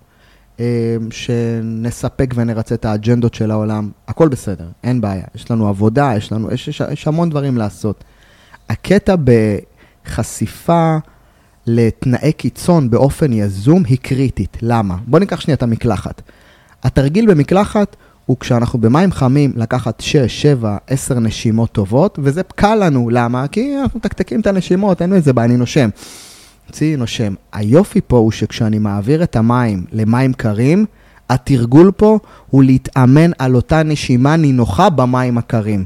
[1.11, 5.23] שנספק ונרצה את האג'נדות של העולם, הכל בסדר, אין בעיה.
[5.35, 8.03] יש לנו עבודה, יש לנו, יש, יש, יש המון דברים לעשות.
[8.69, 9.15] הקטע
[10.05, 10.97] בחשיפה
[11.67, 14.57] לתנאי קיצון באופן יזום היא קריטית.
[14.61, 14.95] למה?
[15.07, 16.21] בואו ניקח שנייה את המקלחת.
[16.83, 23.09] התרגיל במקלחת הוא כשאנחנו במים חמים לקחת 6, 7, 10 נשימות טובות, וזה קל לנו.
[23.09, 23.47] למה?
[23.47, 25.89] כי אנחנו מתקתקים את הנשימות, אין איזה בעיה, אני נושם.
[26.71, 27.33] צי נושם.
[27.53, 30.85] היופי פה הוא שכשאני מעביר את המים למים קרים,
[31.29, 35.85] התרגול פה הוא להתאמן על אותה נשימה נינוחה במים הקרים.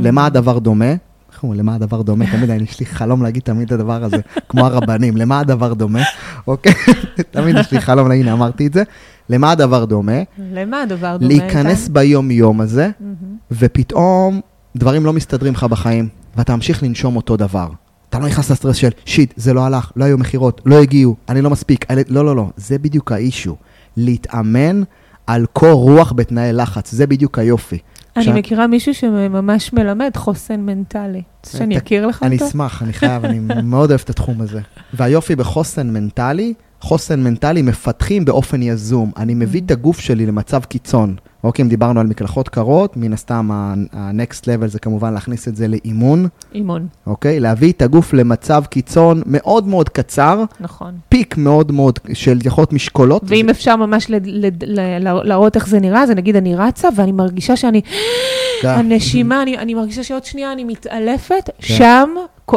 [0.00, 0.94] למה הדבר דומה?
[1.42, 2.24] אומרים, למה הדבר דומה?
[2.32, 4.16] תמיד יש לי חלום להגיד תמיד את הדבר הזה,
[4.48, 6.02] כמו הרבנים, למה הדבר דומה?
[6.46, 6.72] אוקיי?
[7.30, 8.82] תמיד יש לי חלום הנה אמרתי את זה.
[9.28, 10.22] למה הדבר דומה?
[10.38, 11.28] למה הדבר דומה?
[11.28, 11.88] להיכנס?
[11.88, 13.36] ביום-יום הזה, מהמם.
[13.50, 14.40] ופתאום
[14.76, 17.68] דברים לא מסתדרים לך בחיים, ואתה ממשיך לנשום אותו דבר.
[18.12, 21.42] אתה לא נכנס לסטרס של, שיט, זה לא הלך, לא היו מכירות, לא הגיעו, אני
[21.42, 21.84] לא מספיק.
[21.88, 23.56] הילד- לא, לא, לא, זה בדיוק האישו.
[23.96, 24.82] להתאמן
[25.26, 27.78] על קור רוח בתנאי לחץ, זה בדיוק היופי.
[28.16, 31.22] אני עכשיו- מכירה מישהו שממש מלמד חוסן מנטלי.
[31.46, 32.46] שאני אכיר לך אני אותו?
[32.48, 34.60] אשמח, אני חייב, אני מאוד אוהב את התחום הזה.
[34.94, 39.10] והיופי בחוסן מנטלי, חוסן מנטלי מפתחים באופן יזום.
[39.16, 41.16] אני מביא את הגוף שלי למצב קיצון.
[41.44, 45.68] אוקיי, אם דיברנו על מקלחות קרות, מן הסתם ה-next level זה כמובן להכניס את זה
[45.68, 47.40] לאימון, אימון, אוקיי?
[47.40, 50.94] להביא את הגוף למצב קיצון מאוד מאוד קצר, נכון.
[51.08, 53.22] פיק מאוד מאוד של יכול להיות משקולות.
[53.26, 54.06] ואם אפשר ממש
[55.24, 57.80] להראות איך זה נראה, זה נגיד אני רצה ואני מרגישה שאני,
[58.64, 61.74] הנשימה, אני, אני מרגישה שעוד שנייה אני מתעלפת, כן.
[61.74, 62.08] שם,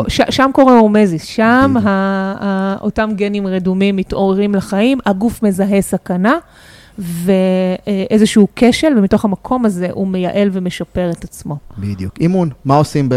[0.07, 1.75] ש, שם קורה הורמזיס, שם.
[1.83, 6.37] ה, ה, אותם גנים רדומים מתעוררים לחיים, הגוף מזהה סכנה.
[6.99, 11.57] ואיזשהו כשל, ומתוך המקום הזה הוא מייעל ומשפר את עצמו.
[11.77, 12.17] בדיוק.
[12.19, 13.15] אימון, מה עושים ב...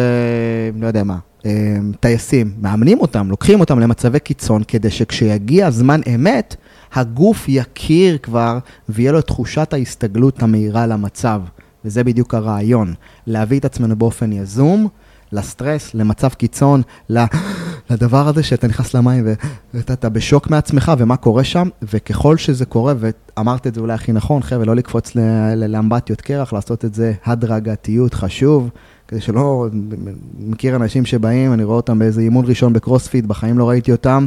[0.81, 6.57] לא יודע מה, אה, טייסים, מאמנים אותם, לוקחים אותם למצבי קיצון, כדי שכשיגיע זמן אמת,
[6.92, 11.40] הגוף יכיר כבר, ויהיה לו את תחושת ההסתגלות המהירה למצב.
[11.88, 12.94] וזה בדיוק הרעיון,
[13.27, 14.88] להביא את עצמנו באופן יזום,
[15.33, 16.83] לסטרס, למצב קיצון.
[17.90, 19.27] לדבר הזה שאתה נכנס למים
[19.74, 24.42] ואתה בשוק מעצמך ומה קורה שם, וככל שזה קורה, ואמרת את זה אולי הכי נכון,
[24.42, 25.12] חבר'ה, לא לקפוץ
[25.57, 28.70] לאמבטיות קרח, לעשות את זה הדרגתיות, חשוב,
[29.09, 29.66] כדי שלא,
[30.38, 34.27] מכיר אנשים שבאים, אני רואה אותם באיזה אימון ראשון בקרוספיט, בחיים לא ראיתי אותם.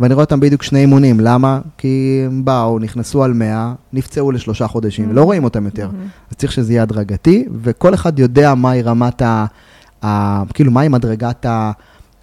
[0.00, 1.60] ואני רואה אותם בדיוק שני אימונים, למה?
[1.78, 5.14] כי הם באו, נכנסו על 100, נפצעו לשלושה חודשים, mm-hmm.
[5.14, 5.88] לא רואים אותם יותר.
[5.88, 6.30] Mm-hmm.
[6.30, 9.46] אז צריך שזה יהיה הדרגתי, וכל אחד יודע מהי רמת ה...
[10.04, 11.72] ה כאילו, מהי מדרגת ה...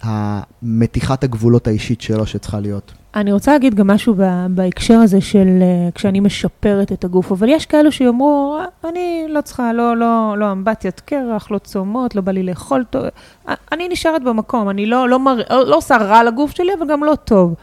[0.02, 2.92] המתיחת הגבולות האישית שלו שצריכה להיות.
[3.16, 4.14] אני רוצה להגיד גם משהו
[4.50, 9.72] בהקשר הזה של uh, כשאני משפרת את הגוף, אבל יש כאלו שיאמרו, אני לא צריכה,
[9.72, 13.02] לא, לא, לא אמבטיית קרח, לא צומות, לא בא לי לאכול טוב,
[13.72, 17.14] אני נשארת במקום, אני לא, לא, מר, לא עושה רע לגוף שלי, אבל גם לא
[17.24, 17.54] טוב.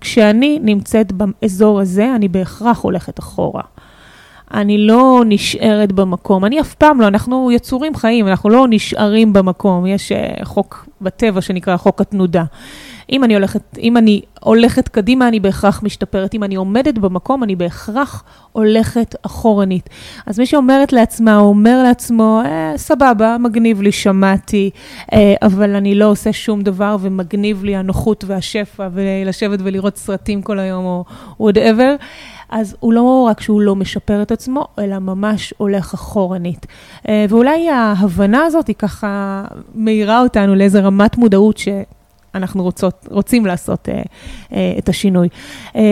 [0.00, 3.62] כשאני נמצאת באזור הזה, אני בהכרח הולכת אחורה.
[4.54, 6.44] אני לא נשארת במקום.
[6.44, 9.86] אני אף פעם לא, אנחנו יצורים חיים, אנחנו לא נשארים במקום.
[9.86, 12.44] יש uh, חוק בטבע שנקרא חוק התנודה.
[13.14, 16.34] אם אני הולכת, אם אני הולכת קדימה, אני בהכרח משתפרת.
[16.34, 19.88] אם אני עומדת במקום, אני בהכרח הולכת אחורנית.
[20.26, 24.70] אז מי שאומרת לעצמה, או אומר לעצמו, אה, סבבה, מגניב לי, שמעתי,
[25.12, 30.58] אה, אבל אני לא עושה שום דבר, ומגניב לי הנוחות והשפע, ולשבת ולראות סרטים כל
[30.58, 31.04] היום, או
[31.40, 31.96] וואטאבר.
[32.50, 36.66] אז הוא לא רק שהוא לא משפר את עצמו, אלא ממש הולך אחורנית.
[37.08, 41.68] אה, ואולי ההבנה הזאת היא ככה מאירה אותנו לאיזה רמת מודעות ש...
[42.34, 44.02] אנחנו רוצות, רוצים לעשות אה,
[44.52, 45.28] אה, את השינוי.
[45.76, 45.82] אה,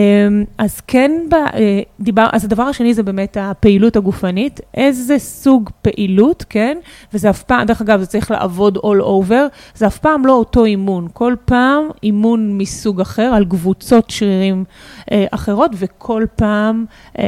[0.57, 6.45] אז כן, ב, אה, דיבר, אז הדבר השני זה באמת הפעילות הגופנית, איזה סוג פעילות,
[6.49, 6.77] כן?
[7.13, 9.33] וזה אף פעם, דרך אגב, זה צריך לעבוד all over,
[9.75, 14.63] זה אף פעם לא אותו אימון, כל פעם אימון מסוג אחר, על קבוצות שרירים
[15.11, 16.85] אה, אחרות, וכל פעם
[17.19, 17.23] אה,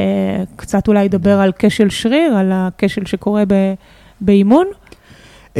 [0.56, 3.54] קצת אולי ידבר על כשל שריר, על הכשל שקורה ב,
[4.20, 4.66] באימון.
[5.56, 5.58] Um,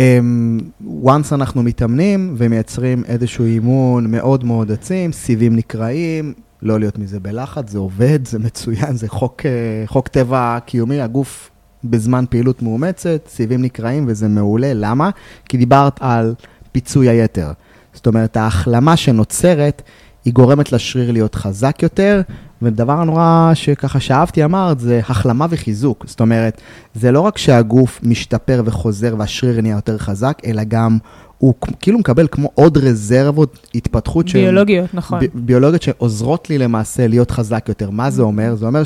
[1.05, 7.71] once אנחנו מתאמנים ומייצרים איזשהו אימון מאוד מאוד עצים, סיבים נקראים, לא להיות מזה בלחץ,
[7.71, 11.51] זה עובד, זה מצוין, זה חוק, אה, חוק טבע קיומי, הגוף
[11.85, 14.75] בזמן פעילות מאומצת, סיבים נקראים וזה מעולה.
[14.75, 15.11] למה?
[15.49, 16.35] כי דיברת על
[16.73, 17.53] פיצוי היתר.
[17.93, 19.83] זאת אומרת, ההחלמה שנוצרת,
[20.25, 22.21] היא גורמת לשריר להיות חזק יותר,
[22.63, 26.05] ודבר הנורא שככה שאהבתי אמרת, זה החלמה וחיזוק.
[26.09, 26.61] זאת אומרת,
[26.95, 30.99] זה לא רק שהגוף משתפר וחוזר והשריר נהיה יותר חזק, אלא גם
[31.39, 34.33] הוא כאילו מקבל כמו עוד רזרבות התפתחות.
[34.33, 34.95] ביולוגיות, ש...
[34.95, 35.21] נכון.
[35.21, 37.91] ב- ביולוגיות שעוזרות לי למעשה להיות חזק יותר.
[37.91, 38.55] מה זה אומר?
[38.55, 38.83] זה אומר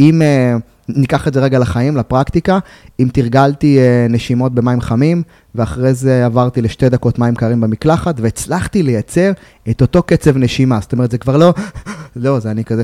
[0.00, 0.22] שאם...
[0.22, 0.60] Uh,
[0.96, 2.58] ניקח את זה רגע לחיים, לפרקטיקה,
[3.00, 5.22] אם תרגלתי uh, נשימות במים חמים,
[5.54, 9.32] ואחרי זה עברתי לשתי דקות מים קרים במקלחת, והצלחתי לייצר
[9.70, 10.78] את אותו קצב נשימה.
[10.80, 11.54] זאת אומרת, זה כבר לא,
[12.16, 12.82] לא, זה אני כזה,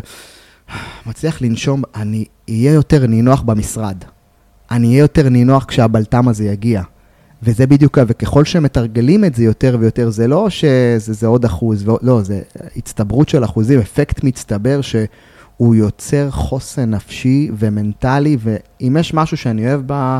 [1.06, 3.96] מצליח לנשום, אני אהיה יותר נינוח במשרד.
[4.70, 6.82] אני אהיה יותר נינוח כשהבלטם הזה יגיע.
[7.42, 12.40] וזה בדיוק, וככל שמתרגלים את זה יותר ויותר, זה לא שזה עוד אחוז, לא, זה
[12.76, 14.96] הצטברות של אחוזים, אפקט מצטבר ש...
[15.56, 20.18] הוא יוצר חוסן נפשי ומנטלי, ואם יש משהו שאני אוהב ב,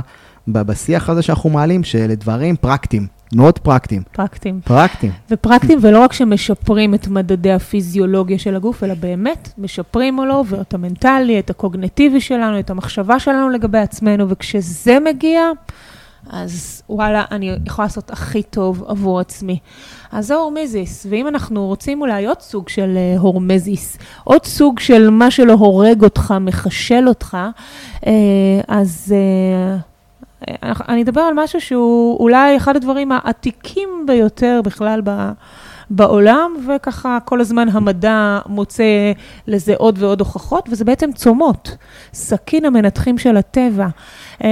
[0.48, 3.06] ב, בשיח הזה שאנחנו מעלים, שאלה דברים פרקטיים.
[3.34, 4.02] מאוד פרקטיים.
[4.12, 4.60] פרקטיים.
[4.64, 5.12] פרקטיים.
[5.30, 11.38] ופרקטיים, ולא רק שמשפרים את מדדי הפיזיולוגיה של הגוף, אלא באמת משפרים לו ואת המנטלי,
[11.38, 15.40] את הקוגנטיבי שלנו, את המחשבה שלנו לגבי עצמנו, וכשזה מגיע,
[16.30, 19.58] אז וואלה, אני יכולה לעשות הכי טוב עבור עצמי.
[20.12, 25.10] אז זה הורמזיס, ואם אנחנו רוצים אולי עוד סוג של uh, הורמזיס, עוד סוג של
[25.10, 27.36] מה שלא הורג אותך, מחשל אותך,
[27.94, 28.06] uh,
[28.68, 35.30] אז uh, אני אדבר על משהו שהוא אולי אחד הדברים העתיקים ביותר בכלל ב...
[35.90, 39.12] בעולם, וככה כל הזמן המדע מוצא
[39.46, 41.76] לזה עוד ועוד הוכחות, וזה בעצם צומות,
[42.14, 43.86] סכין המנתחים של הטבע.
[44.38, 44.44] Uh,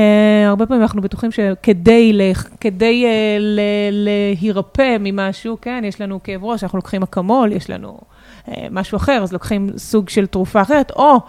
[0.47, 2.21] הרבה פעמים אנחנו בטוחים שכדי ל,
[2.61, 7.99] כדי, uh, ל, להירפא ממשהו, כן, יש לנו כאב ראש, אנחנו לוקחים אקמול, יש לנו
[8.47, 11.21] uh, משהו אחר, אז לוקחים סוג של תרופה אחרת, או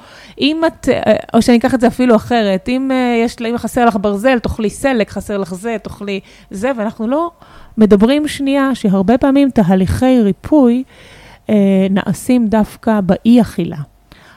[0.41, 0.89] אם את,
[1.33, 2.91] או שאני אקח את זה אפילו אחרת, אם,
[3.25, 6.19] יש, אם חסר לך ברזל, תאכלי סלק, חסר לך זה, תאכלי
[6.51, 7.31] זה, ואנחנו לא
[7.77, 10.83] מדברים שנייה שהרבה פעמים תהליכי ריפוי
[11.47, 11.51] uh,
[11.89, 13.77] נעשים דווקא באי-אכילה.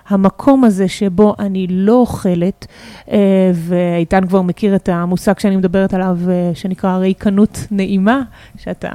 [0.08, 2.66] המקום הזה שבו אני לא אוכלת,
[3.10, 3.18] אה,
[3.54, 8.22] ואיתן כבר מכיר את המושג שאני מדברת עליו, אה, שנקרא ריקנות נעימה,
[8.58, 8.88] שאתה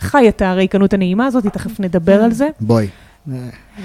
[0.00, 2.48] חי את הריקנות הנעימה הזאת, תכף נדבר על זה.
[2.60, 2.88] בואי.
[3.32, 3.36] אה,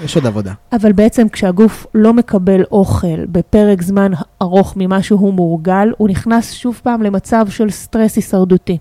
[0.04, 0.52] יש עוד עבודה.
[0.72, 6.80] אבל בעצם כשהגוף לא מקבל אוכל בפרק זמן ארוך ממה שהוא מורגל, הוא נכנס שוב
[6.82, 8.78] פעם למצב של סטרס הישרדותי.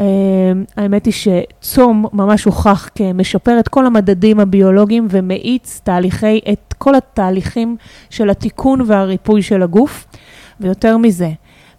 [0.00, 6.94] אמ, האמת היא שצום ממש הוכח כמשפר את כל המדדים הביולוגיים ומאיץ תהליכי, את כל
[6.94, 7.76] התהליכים
[8.10, 10.06] של התיקון והריפוי של הגוף.
[10.60, 11.30] ויותר מזה,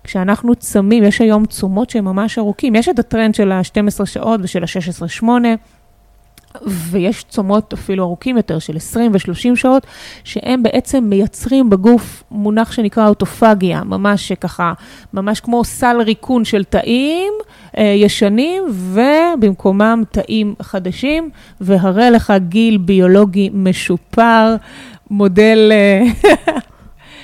[0.03, 2.75] כשאנחנו צמים, יש היום צומות שהם ממש ארוכים.
[2.75, 5.27] יש את הטרנד של ה-12 שעות ושל ה-16-8.
[6.67, 9.87] ויש צומות אפילו ארוכים יותר של 20 ו-30 שעות,
[10.23, 14.73] שהם בעצם מייצרים בגוף מונח שנקרא אוטופגיה, ממש ככה,
[15.13, 17.33] ממש כמו סל ריקון של תאים
[17.83, 21.29] ישנים, ובמקומם תאים חדשים,
[21.61, 24.55] והרי לך גיל ביולוגי משופר,
[25.09, 25.71] מודל...
[25.71, 26.03] אה,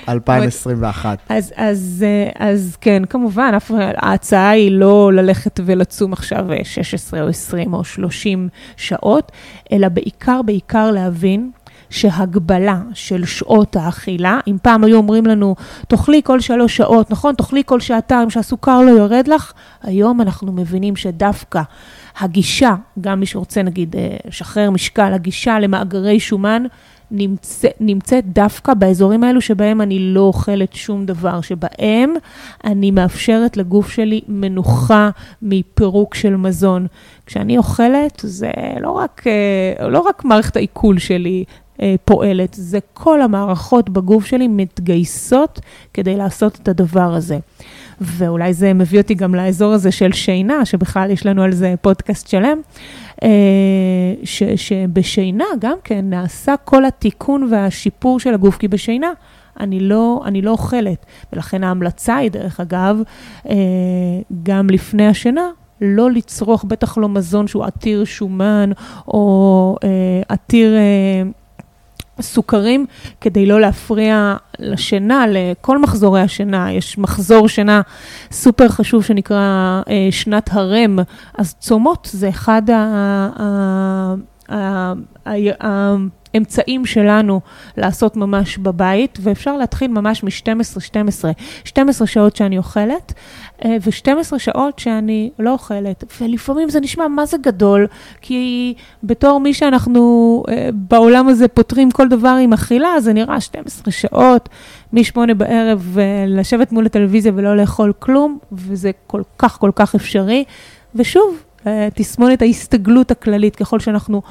[0.08, 1.18] 2021.
[1.28, 3.52] אז, אז, אה, אז כן, כמובן,
[3.96, 9.32] ההצעה היא לא ללכת ולצום עכשיו 16 אה, או 20 או 30 שעות,
[9.72, 11.50] אלא בעיקר, בעיקר להבין
[11.92, 15.54] שהגבלה של שעות האכילה, אם פעם היו אומרים לנו,
[15.88, 17.34] תאכלי כל שלוש שעות, נכון?
[17.34, 19.52] תאכלי כל שעתיים שהסוכר לא יורד לך,
[19.82, 21.62] היום אנחנו מבינים שדווקא
[22.20, 26.62] הגישה, גם מי שרוצה נגיד אה, לשחרר משקל, הגישה למאגרי שומן,
[27.12, 32.14] נמצא, נמצאת דווקא באזורים האלו שבהם אני לא אוכלת שום דבר, שבהם
[32.64, 35.10] אני מאפשרת לגוף שלי מנוחה
[35.42, 36.86] מפירוק של מזון.
[37.26, 38.50] כשאני אוכלת, זה
[38.80, 41.44] לא רק, אה, לא רק מערכת העיכול שלי
[42.04, 45.60] פועלת, זה כל המערכות בגוף שלי מתגייסות
[45.94, 47.38] כדי לעשות את הדבר הזה.
[48.00, 52.28] ואולי זה מביא אותי גם לאזור הזה של שינה, שבכלל יש לנו על זה פודקאסט
[52.28, 52.60] שלם.
[53.22, 53.28] אה,
[54.24, 59.12] ש, שבשינה גם כן נעשה כל התיקון והשיפור של הגוף, כי בשינה
[59.60, 61.06] אני לא, אני לא אוכלת.
[61.32, 63.00] ולכן ההמלצה היא, דרך אגב,
[63.48, 63.54] אה,
[64.42, 65.48] גם לפני השינה,
[65.80, 68.70] לא לצרוך בטח לא מזון שהוא עתיר שומן
[69.08, 69.88] או אה,
[70.28, 70.74] עתיר
[72.20, 72.86] סוכרים
[73.20, 76.72] כדי לא להפריע לשינה, לכל מחזורי השינה.
[76.72, 77.80] יש מחזור שינה
[78.32, 80.98] סופר חשוב שנקרא אה, שנת הרם,
[81.38, 82.74] אז צומות זה אחד ה...
[83.38, 84.14] ה,
[84.48, 84.92] ה,
[85.26, 85.32] ה,
[85.66, 85.96] ה
[86.34, 87.40] האמצעים שלנו
[87.76, 91.24] לעשות ממש בבית, ואפשר להתחיל ממש מ-12-12.
[91.64, 93.12] 12 שעות שאני אוכלת,
[93.64, 96.04] אה, ו-12 שעות שאני לא אוכלת.
[96.20, 97.86] ולפעמים זה נשמע מה זה גדול,
[98.20, 103.92] כי בתור מי שאנחנו אה, בעולם הזה פותרים כל דבר עם אכילה, זה נראה 12
[103.92, 104.48] שעות,
[104.92, 110.44] מ-8 בערב, אה, לשבת מול הטלוויזיה ולא לאכול כלום, וזה כל כך כל כך אפשרי.
[110.94, 111.42] ושוב,
[111.94, 114.22] תסמונת ההסתגלות הכללית, ככל שאנחנו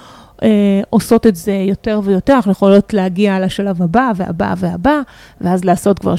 [0.44, 5.00] אה, עושות את זה יותר ויותר, אנחנו יכולות להגיע לשלב הבא והבא והבא,
[5.42, 6.16] ואז לעשות כבר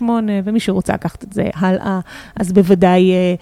[0.00, 0.02] 16-8,
[0.44, 2.00] ומי שרוצה לקחת את זה הלאה,
[2.36, 3.34] אז בוודאי אה,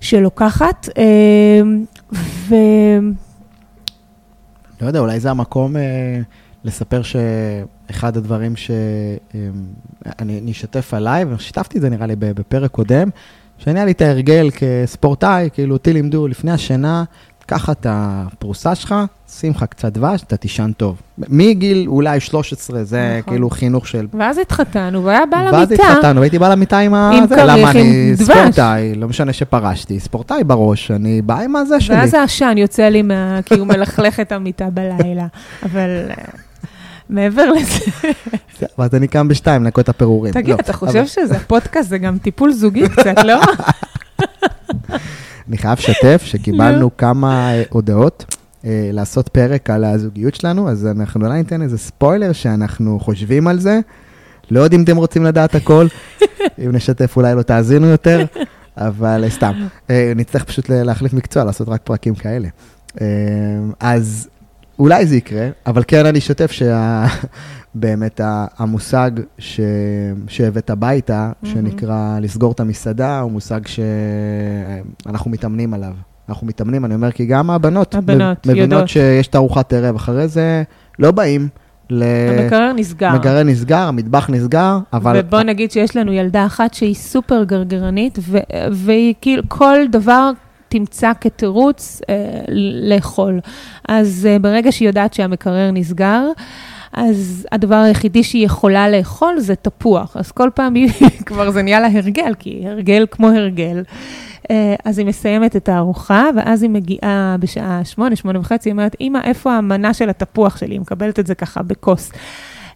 [0.00, 0.88] שלוקחת.
[0.98, 1.62] אה,
[2.12, 2.54] ו...
[4.80, 6.20] לא יודע, אולי זה המקום אה,
[6.64, 13.08] לספר שאחד הדברים שאני אה, אשתף עליי, ושיתפתי את זה נראה לי בפרק קודם,
[13.58, 17.04] שאני היה לי את ההרגל כספורטאי, כאילו אותי לימדו לפני השינה,
[17.46, 18.94] קח את הפרוסה שלך,
[19.28, 21.00] שים לך קצת דבש, אתה תישן טוב.
[21.18, 23.32] מגיל אולי 13, זה נכון.
[23.32, 24.06] כאילו חינוך של...
[24.18, 25.56] ואז התחתנו, והיה בא למיטה.
[25.56, 27.10] ואז התחתנו, והייתי בא למיטה עם ה...
[27.10, 28.26] עם כריך, למה אני דבש.
[28.26, 31.96] ספורטאי, לא משנה שפרשתי, ספורטאי בראש, אני בא עם הזה שלי.
[31.96, 33.40] ואז העשן יוצא לי מה...
[33.44, 35.26] כי הוא מלכלך את המיטה בלילה,
[35.62, 35.88] אבל...
[37.08, 37.84] מעבר לזה.
[38.78, 40.32] ואז אני קם בשתיים לנקות את הפירורים.
[40.32, 43.40] תגיד, לא, אתה חושב שזה פודקאסט, זה גם טיפול זוגי קצת, לא?
[45.48, 48.24] אני חייב לשתף שקיבלנו כמה אה, הודעות.
[48.64, 53.58] אה, לעשות פרק על הזוגיות שלנו, אז אנחנו אולי ניתן איזה ספוילר שאנחנו חושבים על
[53.60, 53.80] זה.
[54.50, 55.86] לא יודעים אם אתם רוצים לדעת הכל,
[56.64, 58.24] אם נשתף אולי לא תאזינו יותר,
[58.76, 59.52] אבל סתם.
[59.90, 62.48] אה, נצטרך פשוט להחליף מקצוע, לעשות רק פרקים כאלה.
[63.80, 64.28] אז
[64.78, 68.20] אולי זה יקרה, אבל כן אני אשתף שבאמת
[68.58, 69.60] המושג ש...
[70.28, 75.92] שהבאת הביתה, שנקרא לסגור את המסעדה, הוא מושג שאנחנו מתאמנים עליו.
[76.28, 78.88] אנחנו מתאמנים, אני אומר, כי גם הבנות, הבנות מבינות יודעות.
[78.88, 80.62] שיש את ארוחת ערב, אחרי זה
[80.98, 81.48] לא באים.
[81.90, 82.04] ל...
[82.38, 83.08] המקרר נסגר.
[83.08, 85.20] המקרר נסגר, המטבח נסגר, אבל...
[85.20, 88.38] ובוא נגיד שיש לנו ילדה אחת שהיא סופר גרגרנית, ו...
[88.72, 90.30] והיא כאילו, כל דבר
[90.74, 92.14] תמצא כתירוץ אה,
[92.88, 93.40] לאכול.
[93.88, 96.26] אז אה, ברגע שהיא יודעת שהמקרר נסגר,
[96.92, 100.16] אז הדבר היחידי שהיא יכולה לאכול זה תפוח.
[100.16, 100.90] אז כל פעם היא,
[101.26, 103.82] כבר זה נהיה לה הרגל, כי הרגל כמו הרגל.
[104.50, 108.96] אה, אז היא מסיימת את הארוחה, ואז היא מגיעה בשעה שמונה, שמונה וחצי, היא אומרת,
[109.00, 110.74] אמא, איפה המנה של התפוח שלי?
[110.74, 112.12] היא מקבלת את זה ככה בכוס.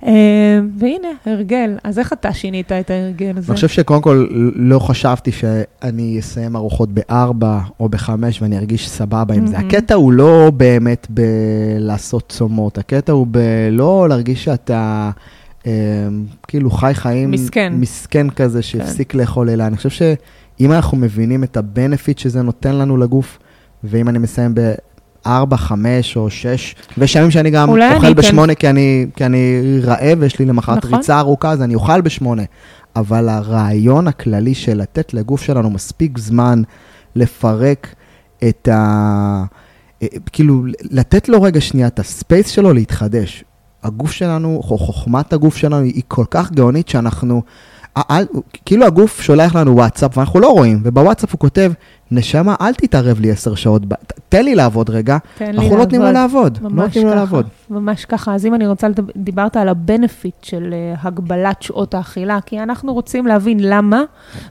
[0.06, 1.76] אה, והנה, הרגל.
[1.84, 3.52] אז איך אתה שינית את ההרגל הזה?
[3.52, 9.34] אני חושב שקודם כל לא חשבתי שאני אסיים ארוחות בארבע או בחמש ואני ארגיש סבבה
[9.34, 9.58] עם זה.
[9.58, 15.10] הקטע הוא לא באמת בלעשות צומות, הקטע הוא בלא להרגיש שאתה...
[15.66, 15.72] אה,
[16.48, 19.18] כאילו חי חיים מסכן, מסכן כזה שהפסיק כן.
[19.18, 19.66] לאכול אלא.
[19.66, 23.38] אני חושב שאם אנחנו מבינים את הבנפיט שזה נותן לנו לגוף,
[23.84, 24.54] ואם אני מסיים.
[25.26, 30.18] ארבע, חמש או שש, ויש ימים שאני גם אוכל בשמונה כי אני, כי אני רעב
[30.18, 30.94] ויש לי למחרת נכון.
[30.94, 32.42] ריצה ארוכה, אז אני אוכל בשמונה.
[32.96, 36.62] אבל הרעיון הכללי של לתת לגוף שלנו מספיק זמן
[37.14, 37.94] לפרק
[38.48, 39.44] את, ה,
[40.32, 43.44] כאילו, לתת לו רגע שנייה את הספייס שלו להתחדש.
[43.82, 47.42] הגוף שלנו, חוכמת הגוף שלנו היא כל כך גאונית שאנחנו,
[48.64, 51.72] כאילו הגוף שולח לנו וואטסאפ ואנחנו לא רואים, ובוואטסאפ הוא כותב,
[52.10, 53.82] נשמה, אל תתערב לי עשר שעות,
[54.28, 57.46] תן לי לעבוד רגע, אנחנו לא נותנים לו לעבוד, לא נותנים לו לעבוד.
[57.70, 58.86] ממש ככה, אז אם אני רוצה,
[59.16, 64.02] דיברת על הבנפיט של uh, הגבלת שעות האכילה, כי אנחנו רוצים להבין למה,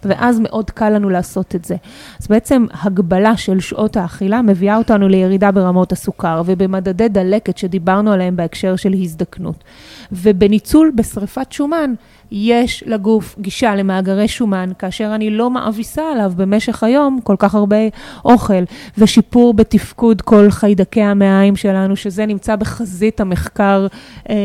[0.04, 1.76] ואז מאוד קל לנו לעשות את זה.
[2.22, 8.36] אז בעצם הגבלה של שעות האכילה מביאה אותנו לירידה ברמות הסוכר ובמדדי דלקת שדיברנו עליהם
[8.36, 9.64] בהקשר של הזדקנות.
[10.12, 11.94] ובניצול בשריפת שומן,
[12.32, 17.78] יש לגוף גישה למאגרי שומן, כאשר אני לא מאביסה עליו במשך היום כל כך הרבה
[18.26, 18.64] אוכל,
[18.98, 23.88] ושיפור בתפקוד כל חיידקי המעיים שלנו, שזה נמצא בחזית המחקר
[24.30, 24.36] אה,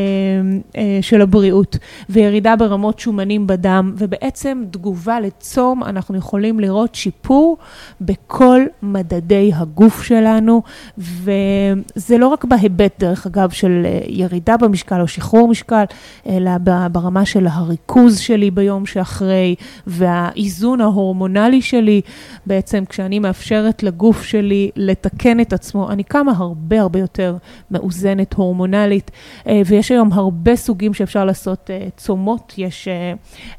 [0.76, 1.78] אה, של הבריאות,
[2.10, 7.56] וירידה ברמות שומנים בדם, ובעצם תגובה לצום, אנחנו יכולים לראות שיפור
[8.00, 10.62] בכל מדדי הגוף שלנו,
[10.98, 15.84] וזה לא רק בהיבט, דרך אגב, של אה, ירידה במשקל או שחרור משקל,
[16.26, 16.50] אלא
[16.92, 17.72] ברמה של הר...
[17.72, 19.54] הריכוז שלי ביום שאחרי
[19.86, 22.00] והאיזון ההורמונלי שלי,
[22.46, 27.36] בעצם כשאני מאפשרת לגוף שלי לתקן את עצמו, אני קמה הרבה הרבה יותר
[27.70, 29.10] מאוזנת הורמונלית,
[29.46, 32.88] אה, ויש היום הרבה סוגים שאפשר לעשות אה, צומות, יש,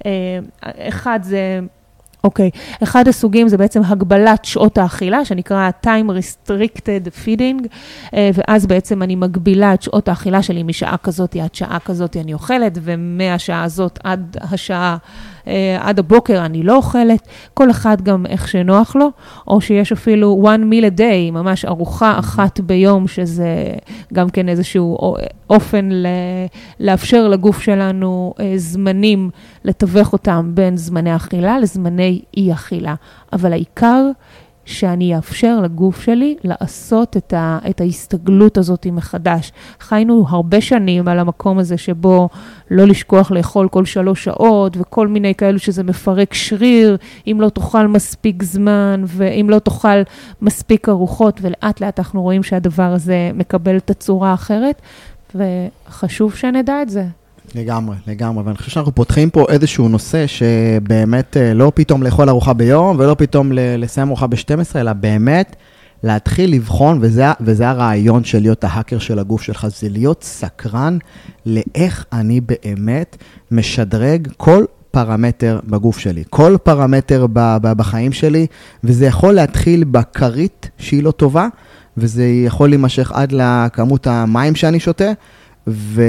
[0.05, 0.39] אה,
[0.87, 1.59] אחד זה
[2.23, 2.83] אוקיי, okay.
[2.83, 7.67] אחד הסוגים זה בעצם הגבלת שעות האכילה, שנקרא time restricted feeding,
[8.33, 12.77] ואז בעצם אני מגבילה את שעות האכילה שלי משעה כזאת עד שעה כזאת אני אוכלת,
[12.81, 14.97] ומהשעה הזאת עד השעה...
[15.47, 19.09] אה, עד הבוקר אני לא אוכלת, כל אחד גם איך שנוח לו,
[19.47, 23.73] או שיש אפילו one meal a day, ממש ארוחה אחת ביום, שזה
[24.13, 24.97] גם כן איזשהו
[25.49, 26.07] אופן ל-
[26.79, 29.29] לאפשר לגוף שלנו אה, זמנים,
[29.65, 32.95] לתווך אותם בין זמני אכילה לזמני אי אכילה.
[33.33, 34.05] אבל העיקר,
[34.65, 39.51] שאני אאפשר לגוף שלי לעשות את, ה, את ההסתגלות הזאת מחדש.
[39.79, 42.29] חיינו הרבה שנים על המקום הזה שבו
[42.71, 46.97] לא לשכוח לאכול כל שלוש שעות וכל מיני כאלו שזה מפרק שריר,
[47.27, 50.01] אם לא תאכל מספיק זמן ואם לא תאכל
[50.41, 54.81] מספיק ארוחות, ולאט לאט אנחנו רואים שהדבר הזה מקבל את הצורה האחרת,
[55.35, 57.05] וחשוב שנדע את זה.
[57.55, 62.53] לגמרי, לגמרי, ואני חושב שאנחנו פותחים פה איזשהו נושא שבאמת אה, לא פתאום לאכול ארוחה
[62.53, 65.55] ביום ולא פתאום לסיים ארוחה ב-12, אלא באמת
[66.03, 70.97] להתחיל לבחון, וזה, וזה הרעיון של להיות ההאקר של הגוף שלך, זה להיות סקרן
[71.45, 73.17] לאיך אני באמת
[73.51, 78.47] משדרג כל פרמטר בגוף שלי, כל פרמטר ב- ב- בחיים שלי,
[78.83, 81.47] וזה יכול להתחיל בכרית שהיא לא טובה,
[81.97, 85.11] וזה יכול להימשך עד לכמות המים שאני שותה.
[85.67, 86.03] ו,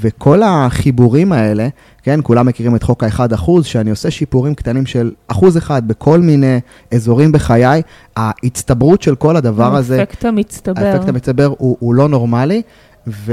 [0.00, 1.68] וכל החיבורים האלה,
[2.02, 6.60] כן, כולם מכירים את חוק ה-1%, שאני עושה שיפורים קטנים של אחוז אחד בכל מיני
[6.94, 7.82] אזורים בחיי,
[8.16, 12.62] ההצטברות של כל הדבר הזה, האפקט המצטבר, האפקט המצטבר הוא, הוא לא נורמלי,
[13.06, 13.32] ו,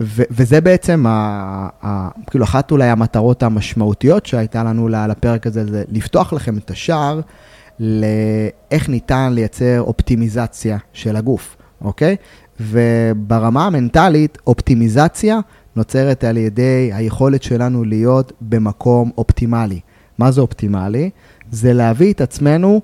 [0.00, 5.84] ו, וזה בעצם, ה, ה, כאילו, אחת אולי המטרות המשמעותיות שהייתה לנו לפרק הזה, זה
[5.88, 7.20] לפתוח לכם את השער
[7.80, 12.16] לאיך ניתן לייצר אופטימיזציה של הגוף, אוקיי?
[12.60, 15.40] וברמה המנטלית, אופטימיזציה
[15.76, 19.80] נוצרת על ידי היכולת שלנו להיות במקום אופטימלי.
[20.18, 21.10] מה זה אופטימלי?
[21.50, 22.80] זה להביא את עצמנו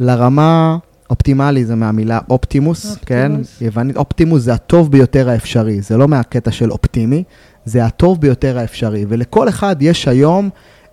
[0.00, 0.78] לרמה,
[1.10, 3.56] אופטימלי זה מהמילה אופטימוס, אופטימוס.
[3.58, 3.64] כן?
[3.64, 7.24] יוונית, אופטימוס זה הטוב ביותר האפשרי, זה לא מהקטע של אופטימי,
[7.64, 9.04] זה הטוב ביותר האפשרי.
[9.08, 10.50] ולכל אחד יש היום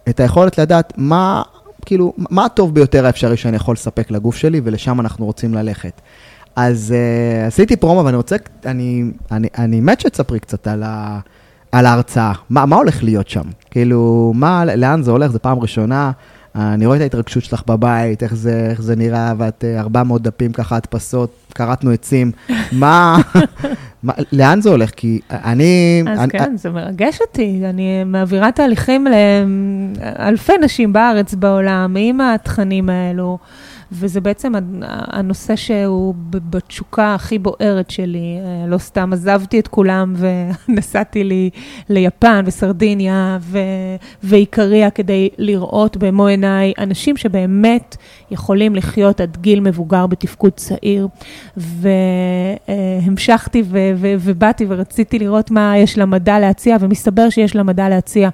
[0.09, 1.41] את היכולת לדעת מה,
[1.85, 6.01] כאילו, מה הטוב ביותר האפשרי שאני יכול לספק לגוף שלי, ולשם אנחנו רוצים ללכת.
[6.57, 8.35] אז uh, עשיתי פרומו ואני רוצה,
[8.65, 11.19] אני, אני, אני מת שתספרי קצת על, ה,
[11.71, 12.31] על ההרצאה.
[12.49, 13.41] מה, מה הולך להיות שם?
[13.71, 15.31] כאילו, מה, לאן זה הולך?
[15.31, 16.11] זו פעם ראשונה.
[16.55, 20.51] אני רואה את ההתרגשות שלך בבית, איך זה, איך זה נראה, ואת 400 אה, דפים
[20.51, 22.31] ככה, הדפסות, כרתנו עצים.
[22.71, 23.17] מה,
[24.03, 24.89] מה, לאן זה הולך?
[24.95, 26.03] כי אני...
[26.09, 27.61] אז אני, כן, אני, זה מרגש אותי.
[27.65, 33.37] אני מעבירה תהליכים לאלפי נשים בארץ, בעולם, עם התכנים האלו.
[33.91, 34.53] וזה בעצם
[34.89, 38.39] הנושא שהוא בתשוקה הכי בוערת שלי.
[38.39, 40.13] אה, לא סתם עזבתי את כולם
[40.69, 41.49] ונסעתי לי
[41.89, 43.37] ליפן וסרדיניה
[44.23, 47.97] ואיקריה כדי לראות במו עיניי אנשים שבאמת
[48.31, 51.07] יכולים לחיות עד גיל מבוגר בתפקוד צעיר.
[52.67, 53.63] והמשכתי
[54.19, 58.29] ובאתי ורציתי לראות מה יש למדע להציע, ומסתבר שיש למדע להציע.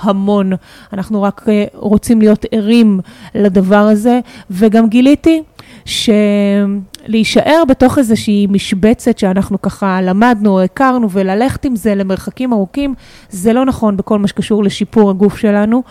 [0.00, 0.52] המון.
[0.92, 3.00] אנחנו רק אה, רוצים להיות ערים
[3.34, 4.20] לדבר הזה,
[4.50, 5.42] וגם גיליתי
[5.84, 6.10] ש...
[7.06, 12.94] להישאר בתוך איזושהי משבצת שאנחנו ככה למדנו, הכרנו, וללכת עם זה למרחקים ארוכים,
[13.30, 15.82] זה לא נכון בכל מה שקשור לשיפור הגוף שלנו.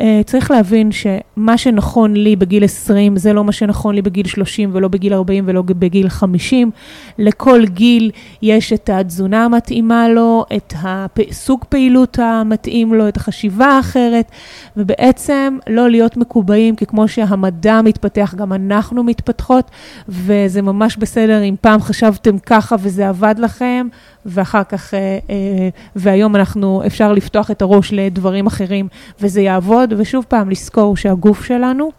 [0.00, 4.70] אה, צריך להבין שמה שנכון לי בגיל 20, זה לא מה שנכון לי בגיל 30
[4.72, 6.70] ולא בגיל 40 ולא בגיל 50.
[7.18, 8.10] לכל גיל
[8.42, 14.30] יש את התזונה המתאימה לו, את הסוג פעילות המתאים לו, את החשיבה האחרת,
[14.76, 19.70] ובעצם לא להיות מקובעים, כי כמו שהמדע מתפתח, גם אנחנו מתפתחות,
[20.08, 23.88] וזה ממש בסדר אם פעם חשבתם ככה וזה עבד לכם,
[24.26, 28.88] ואחר כך, אה, אה, והיום אנחנו, אפשר לפתוח את הראש לדברים אחרים
[29.20, 31.90] וזה יעבוד, ושוב פעם, לזכור שהגוף שלנו,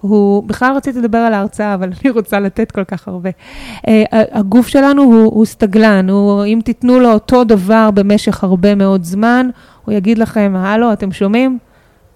[0.00, 3.30] הוא, בכלל רציתי לדבר על ההרצאה, אבל אני רוצה לתת כל כך הרבה.
[3.76, 9.04] Uh, הגוף שלנו הוא, הוא סטגלן, הוא, אם תיתנו לו אותו דבר במשך הרבה מאוד
[9.04, 9.50] זמן,
[9.84, 11.58] הוא יגיד לכם, הלו, אתם שומעים?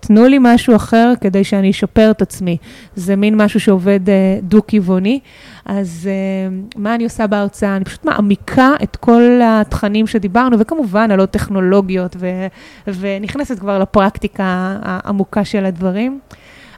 [0.06, 2.56] תנו לי משהו אחר כדי שאני אשפר את עצמי.
[2.96, 4.10] זה מין משהו שעובד uh,
[4.42, 5.20] דו-כיווני.
[5.66, 7.76] אז uh, מה אני עושה בהרצאה?
[7.76, 12.46] אני פשוט מעמיקה את כל התכנים שדיברנו, וכמובן עוד טכנולוגיות, ו-
[12.86, 16.20] ונכנסת כבר לפרקטיקה העמוקה של הדברים.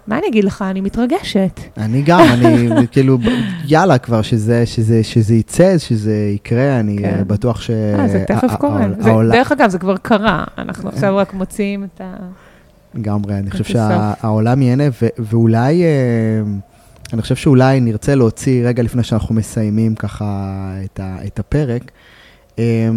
[0.07, 1.61] מה אני אגיד לך, אני מתרגשת.
[1.77, 3.18] אני גם, אני כאילו,
[3.64, 7.22] יאללה כבר, שזה, שזה, שזה יצא, שזה יקרה, אני כן.
[7.27, 7.70] בטוח ש...
[7.70, 8.87] אה, זה תכף קורה.
[8.99, 12.16] זה, דרך אגב, זה כבר קרה, אנחנו עכשיו רק מוצאים את ה...
[12.95, 14.84] לגמרי, אני חושב שהעולם ייהנה,
[15.18, 16.42] ואולי, אה,
[17.12, 21.90] אני חושב שאולי נרצה להוציא, רגע לפני שאנחנו מסיימים ככה את, ה, את הפרק,
[22.59, 22.88] אה,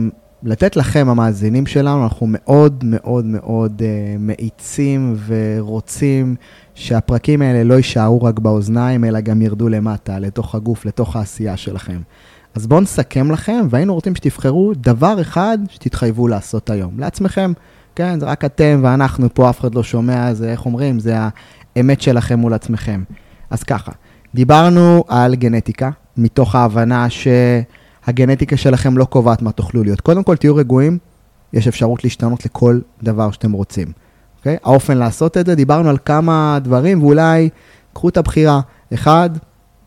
[0.43, 6.35] לתת לכם, המאזינים שלנו, אנחנו מאוד מאוד מאוד אה, מאיצים ורוצים
[6.75, 11.99] שהפרקים האלה לא יישארו רק באוזניים, אלא גם ירדו למטה, לתוך הגוף, לתוך העשייה שלכם.
[12.55, 17.53] אז בואו נסכם לכם, והיינו רוצים שתבחרו דבר אחד שתתחייבו לעשות היום, לעצמכם.
[17.97, 21.15] כן, זה רק אתם ואנחנו פה, אף אחד לא שומע, זה איך אומרים, זה
[21.75, 23.03] האמת שלכם מול עצמכם.
[23.49, 23.91] אז ככה,
[24.35, 30.01] דיברנו על גנטיקה, מתוך ההבנה שהגנטיקה שלכם לא קובעת מה תוכלו להיות.
[30.01, 30.97] קודם כל, תהיו רגועים,
[31.53, 33.87] יש אפשרות להשתנות לכל דבר שאתם רוצים.
[34.37, 34.57] אוקיי?
[34.63, 37.49] האופן לעשות את זה, דיברנו על כמה דברים, ואולי
[37.93, 38.61] קחו את הבחירה.
[38.93, 39.29] אחד,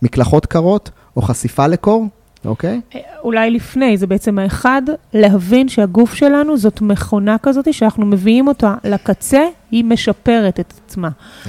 [0.02, 2.06] מקלחות קרות או חשיפה לקור,
[2.44, 2.80] אוקיי.
[2.94, 2.98] Okay.
[3.22, 4.82] אולי לפני, זה בעצם האחד,
[5.14, 11.08] להבין שהגוף שלנו זאת מכונה כזאת, שאנחנו מביאים אותה לקצה, היא משפרת את עצמה.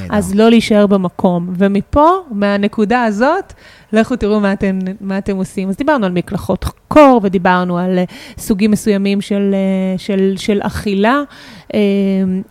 [0.10, 1.54] אז לא להישאר במקום.
[1.58, 3.54] ומפה, מהנקודה הזאת,
[3.94, 5.70] לכו תראו מה אתם, מה אתם עושים.
[5.70, 8.12] אז דיברנו על מקלחות קור, ודיברנו על uh,
[8.42, 9.56] סוגים מסוימים של,
[9.96, 11.22] uh, של, של אכילה,
[11.68, 11.74] uh,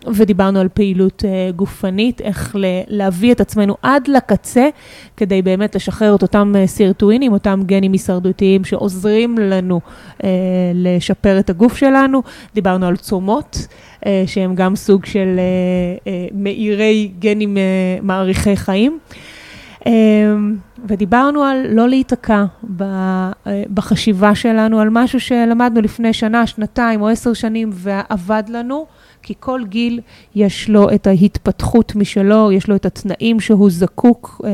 [0.07, 4.69] ודיברנו על פעילות uh, גופנית, איך ל- להביא את עצמנו עד לקצה,
[5.17, 9.81] כדי באמת לשחרר את אותם uh, סירטואינים, אותם גנים הישרדותיים שעוזרים לנו
[10.19, 10.23] uh,
[10.75, 12.23] לשפר את הגוף שלנו.
[12.55, 13.67] דיברנו על צומות.
[14.01, 17.57] Uh, שהם גם סוג של uh, uh, מאירי גנים
[18.03, 18.99] מעריכי חיים.
[20.89, 22.45] ודיברנו על לא להיתקע
[22.81, 23.31] אה,
[23.75, 28.87] בחשיבה שלנו, על משהו שלמדנו לפני שנה, שנתיים או עשר שנים ועבד לנו,
[29.23, 30.01] כי כל גיל
[30.35, 34.51] יש לו את ההתפתחות משלו, יש לו את התנאים שהוא זקוק, אה,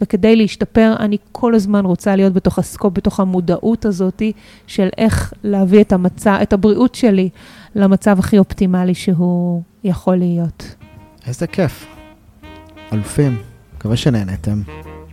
[0.00, 4.22] וכדי להשתפר, אני כל הזמן רוצה להיות בתוך הסקופ, בתוך המודעות הזאת
[4.66, 7.28] של איך להביא את המצב, את הבריאות שלי
[7.74, 10.74] למצב הכי אופטימלי שהוא יכול להיות.
[11.26, 11.86] איזה כיף.
[12.92, 13.38] אלופים.
[13.76, 14.62] מקווה שנהנתם.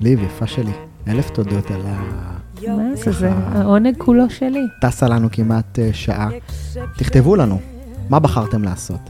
[0.02, 0.72] ליב, יפה שלי,
[1.08, 2.36] אלף תודות על ה...
[2.68, 4.62] מה זה, זה העונג כולו שלי.
[4.82, 6.30] טסה לנו כמעט uh, שעה.
[6.98, 7.60] תכתבו לנו,
[8.10, 9.10] מה בחרתם לעשות?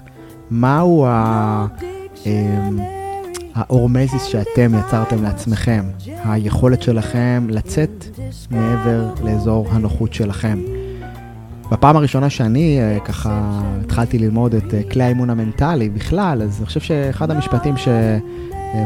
[0.52, 1.68] מהו ה...
[2.24, 2.28] Um,
[3.56, 5.86] האורמזיס שאתם יצרתם לעצמכם,
[6.24, 8.06] היכולת שלכם לצאת
[8.52, 10.60] מעבר לאזור הנוחות שלכם.
[11.72, 16.66] בפעם הראשונה שאני uh, ככה התחלתי ללמוד את uh, כלי האימון המנטלי בכלל, אז אני
[16.66, 17.88] חושב שאחד המשפטים ש...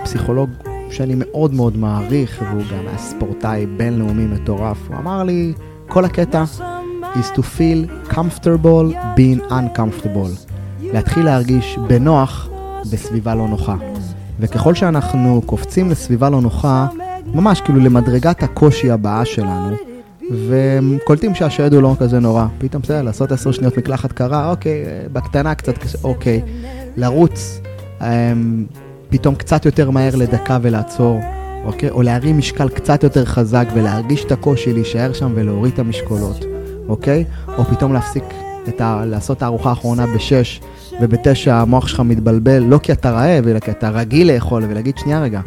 [0.04, 0.50] פסיכולוג
[0.92, 5.54] שאני מאוד מאוד מעריך, והוא גם היה ספורטאי בינלאומי מטורף, הוא אמר לי,
[5.88, 6.44] כל הקטע
[7.16, 10.54] is to feel comfortable being uncomfortable.
[10.82, 12.50] להתחיל להרגיש בנוח
[12.92, 13.76] בסביבה לא נוחה.
[14.40, 16.88] וככל שאנחנו קופצים לסביבה לא נוחה,
[17.34, 19.76] ממש כאילו למדרגת הקושי הבאה שלנו,
[20.48, 22.46] וקולטים שהשד הוא לא כזה נורא.
[22.58, 26.42] פתאום בסדר, לעשות עשר שניות מקלחת קרה, אוקיי, בקטנה קצת קשה, אוקיי.
[26.98, 27.62] לרוץ,
[28.02, 28.66] אמ,
[29.10, 31.20] פתאום קצת יותר מהר לדקה ולעצור,
[31.66, 31.90] אוקיי?
[31.90, 36.46] או להרים משקל קצת יותר חזק ולהרגיש את הקושי להישאר שם ולהוריד את המשקולות,
[36.90, 37.26] אוקיי?
[37.58, 38.24] או פתאום להפסיק
[38.68, 39.04] את ה...
[39.06, 40.62] לעשות את הארוחה האחרונה בשש
[41.02, 45.22] ובתשע המוח שלך מתבלבל, לא כי אתה רעב, אלא כי אתה רגיל לאכול, ולהגיד, שנייה
[45.22, 45.42] רגע,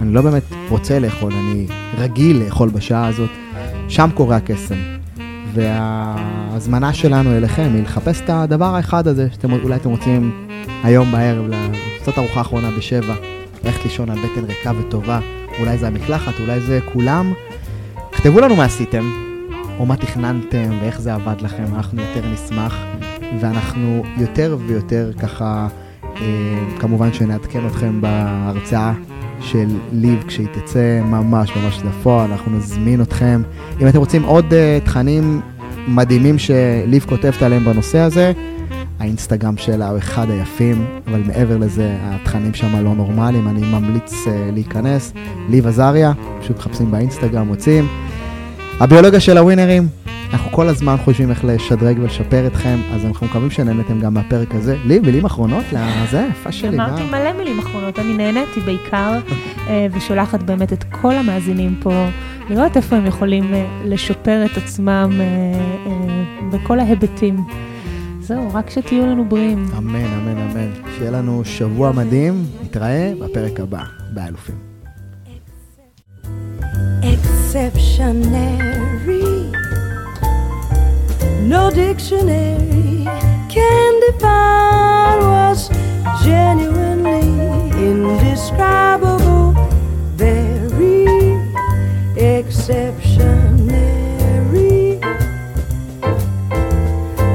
[0.00, 1.66] אני לא באמת רוצה לאכול, אני
[1.98, 3.30] רגיל לאכול בשעה הזאת,
[3.88, 4.74] שם קורה הקסם.
[5.54, 10.46] וההזמנה שלנו אליכם היא לחפש את הדבר האחד הזה, שאולי אתם רוצים
[10.84, 13.14] היום בערב לעשות ארוחה אחרונה בשבע,
[13.64, 15.20] ללכת לישון על בטן ריקה וטובה,
[15.60, 17.32] אולי זה המקלחת, אולי זה כולם,
[18.10, 19.25] תכתבו לנו מה עשיתם,
[19.78, 22.84] או מה תכננתם, ואיך זה עבד לכם, אנחנו יותר נשמח,
[23.40, 25.68] ואנחנו יותר ויותר ככה,
[26.04, 26.20] אה,
[26.78, 28.92] כמובן שנעדכן אתכם בהרצאה
[29.40, 33.42] של ליב כשהיא תצא ממש ממש לפועל, אנחנו נזמין אתכם.
[33.80, 35.40] אם אתם רוצים עוד uh, תכנים
[35.88, 38.32] מדהימים שליב כותבת עליהם בנושא הזה,
[38.98, 44.28] האינסטגרם שלה הוא אחד היפים, אבל מעבר לזה, התכנים שם לא נורמליים, אני ממליץ uh,
[44.52, 45.12] להיכנס.
[45.48, 47.88] ליב עזריה, פשוט מחפשים באינסטגרם, מוצאים.
[48.80, 49.88] הביולוגיה של הווינרים,
[50.32, 54.76] אנחנו כל הזמן חושבים איך לשדרג ולשפר אתכם, אז אנחנו מקווים שנהנתם גם מהפרק הזה.
[54.84, 56.76] לי, מילים אחרונות לזה, יפה שלי.
[56.76, 59.18] אמרתי מלא מילים אחרונות, אני נהניתי בעיקר,
[59.68, 62.06] אה, ושולחת באמת את כל המאזינים פה,
[62.50, 67.36] לראות איפה הם יכולים אה, לשפר את עצמם אה, בכל ההיבטים.
[68.20, 69.66] זהו, רק שתהיו לנו בריאים.
[69.78, 70.70] אמן, אמן, אמן.
[70.98, 73.82] שיהיה לנו שבוע מדהים, נתראה בפרק הבא,
[74.14, 74.75] באלופים.
[77.56, 79.50] Exceptionary
[81.40, 83.06] No dictionary
[83.48, 85.70] can define what's
[86.22, 89.54] genuinely indescribable,
[90.16, 91.06] very
[92.16, 95.00] exceptionary.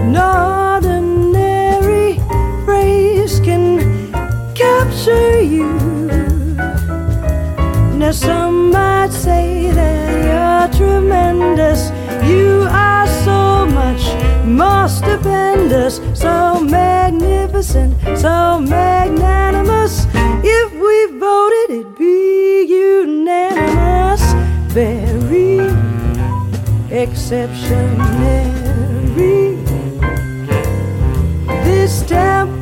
[0.05, 2.19] No ordinary
[2.63, 3.79] phrase can
[4.53, 5.71] capture you.
[7.97, 8.11] Now,
[14.57, 20.05] more stupendous, so magnificent, so magnanimous.
[20.43, 24.21] If we voted, it'd be unanimous.
[24.73, 25.69] Very
[26.89, 28.11] exceptionary.
[31.63, 32.60] This temple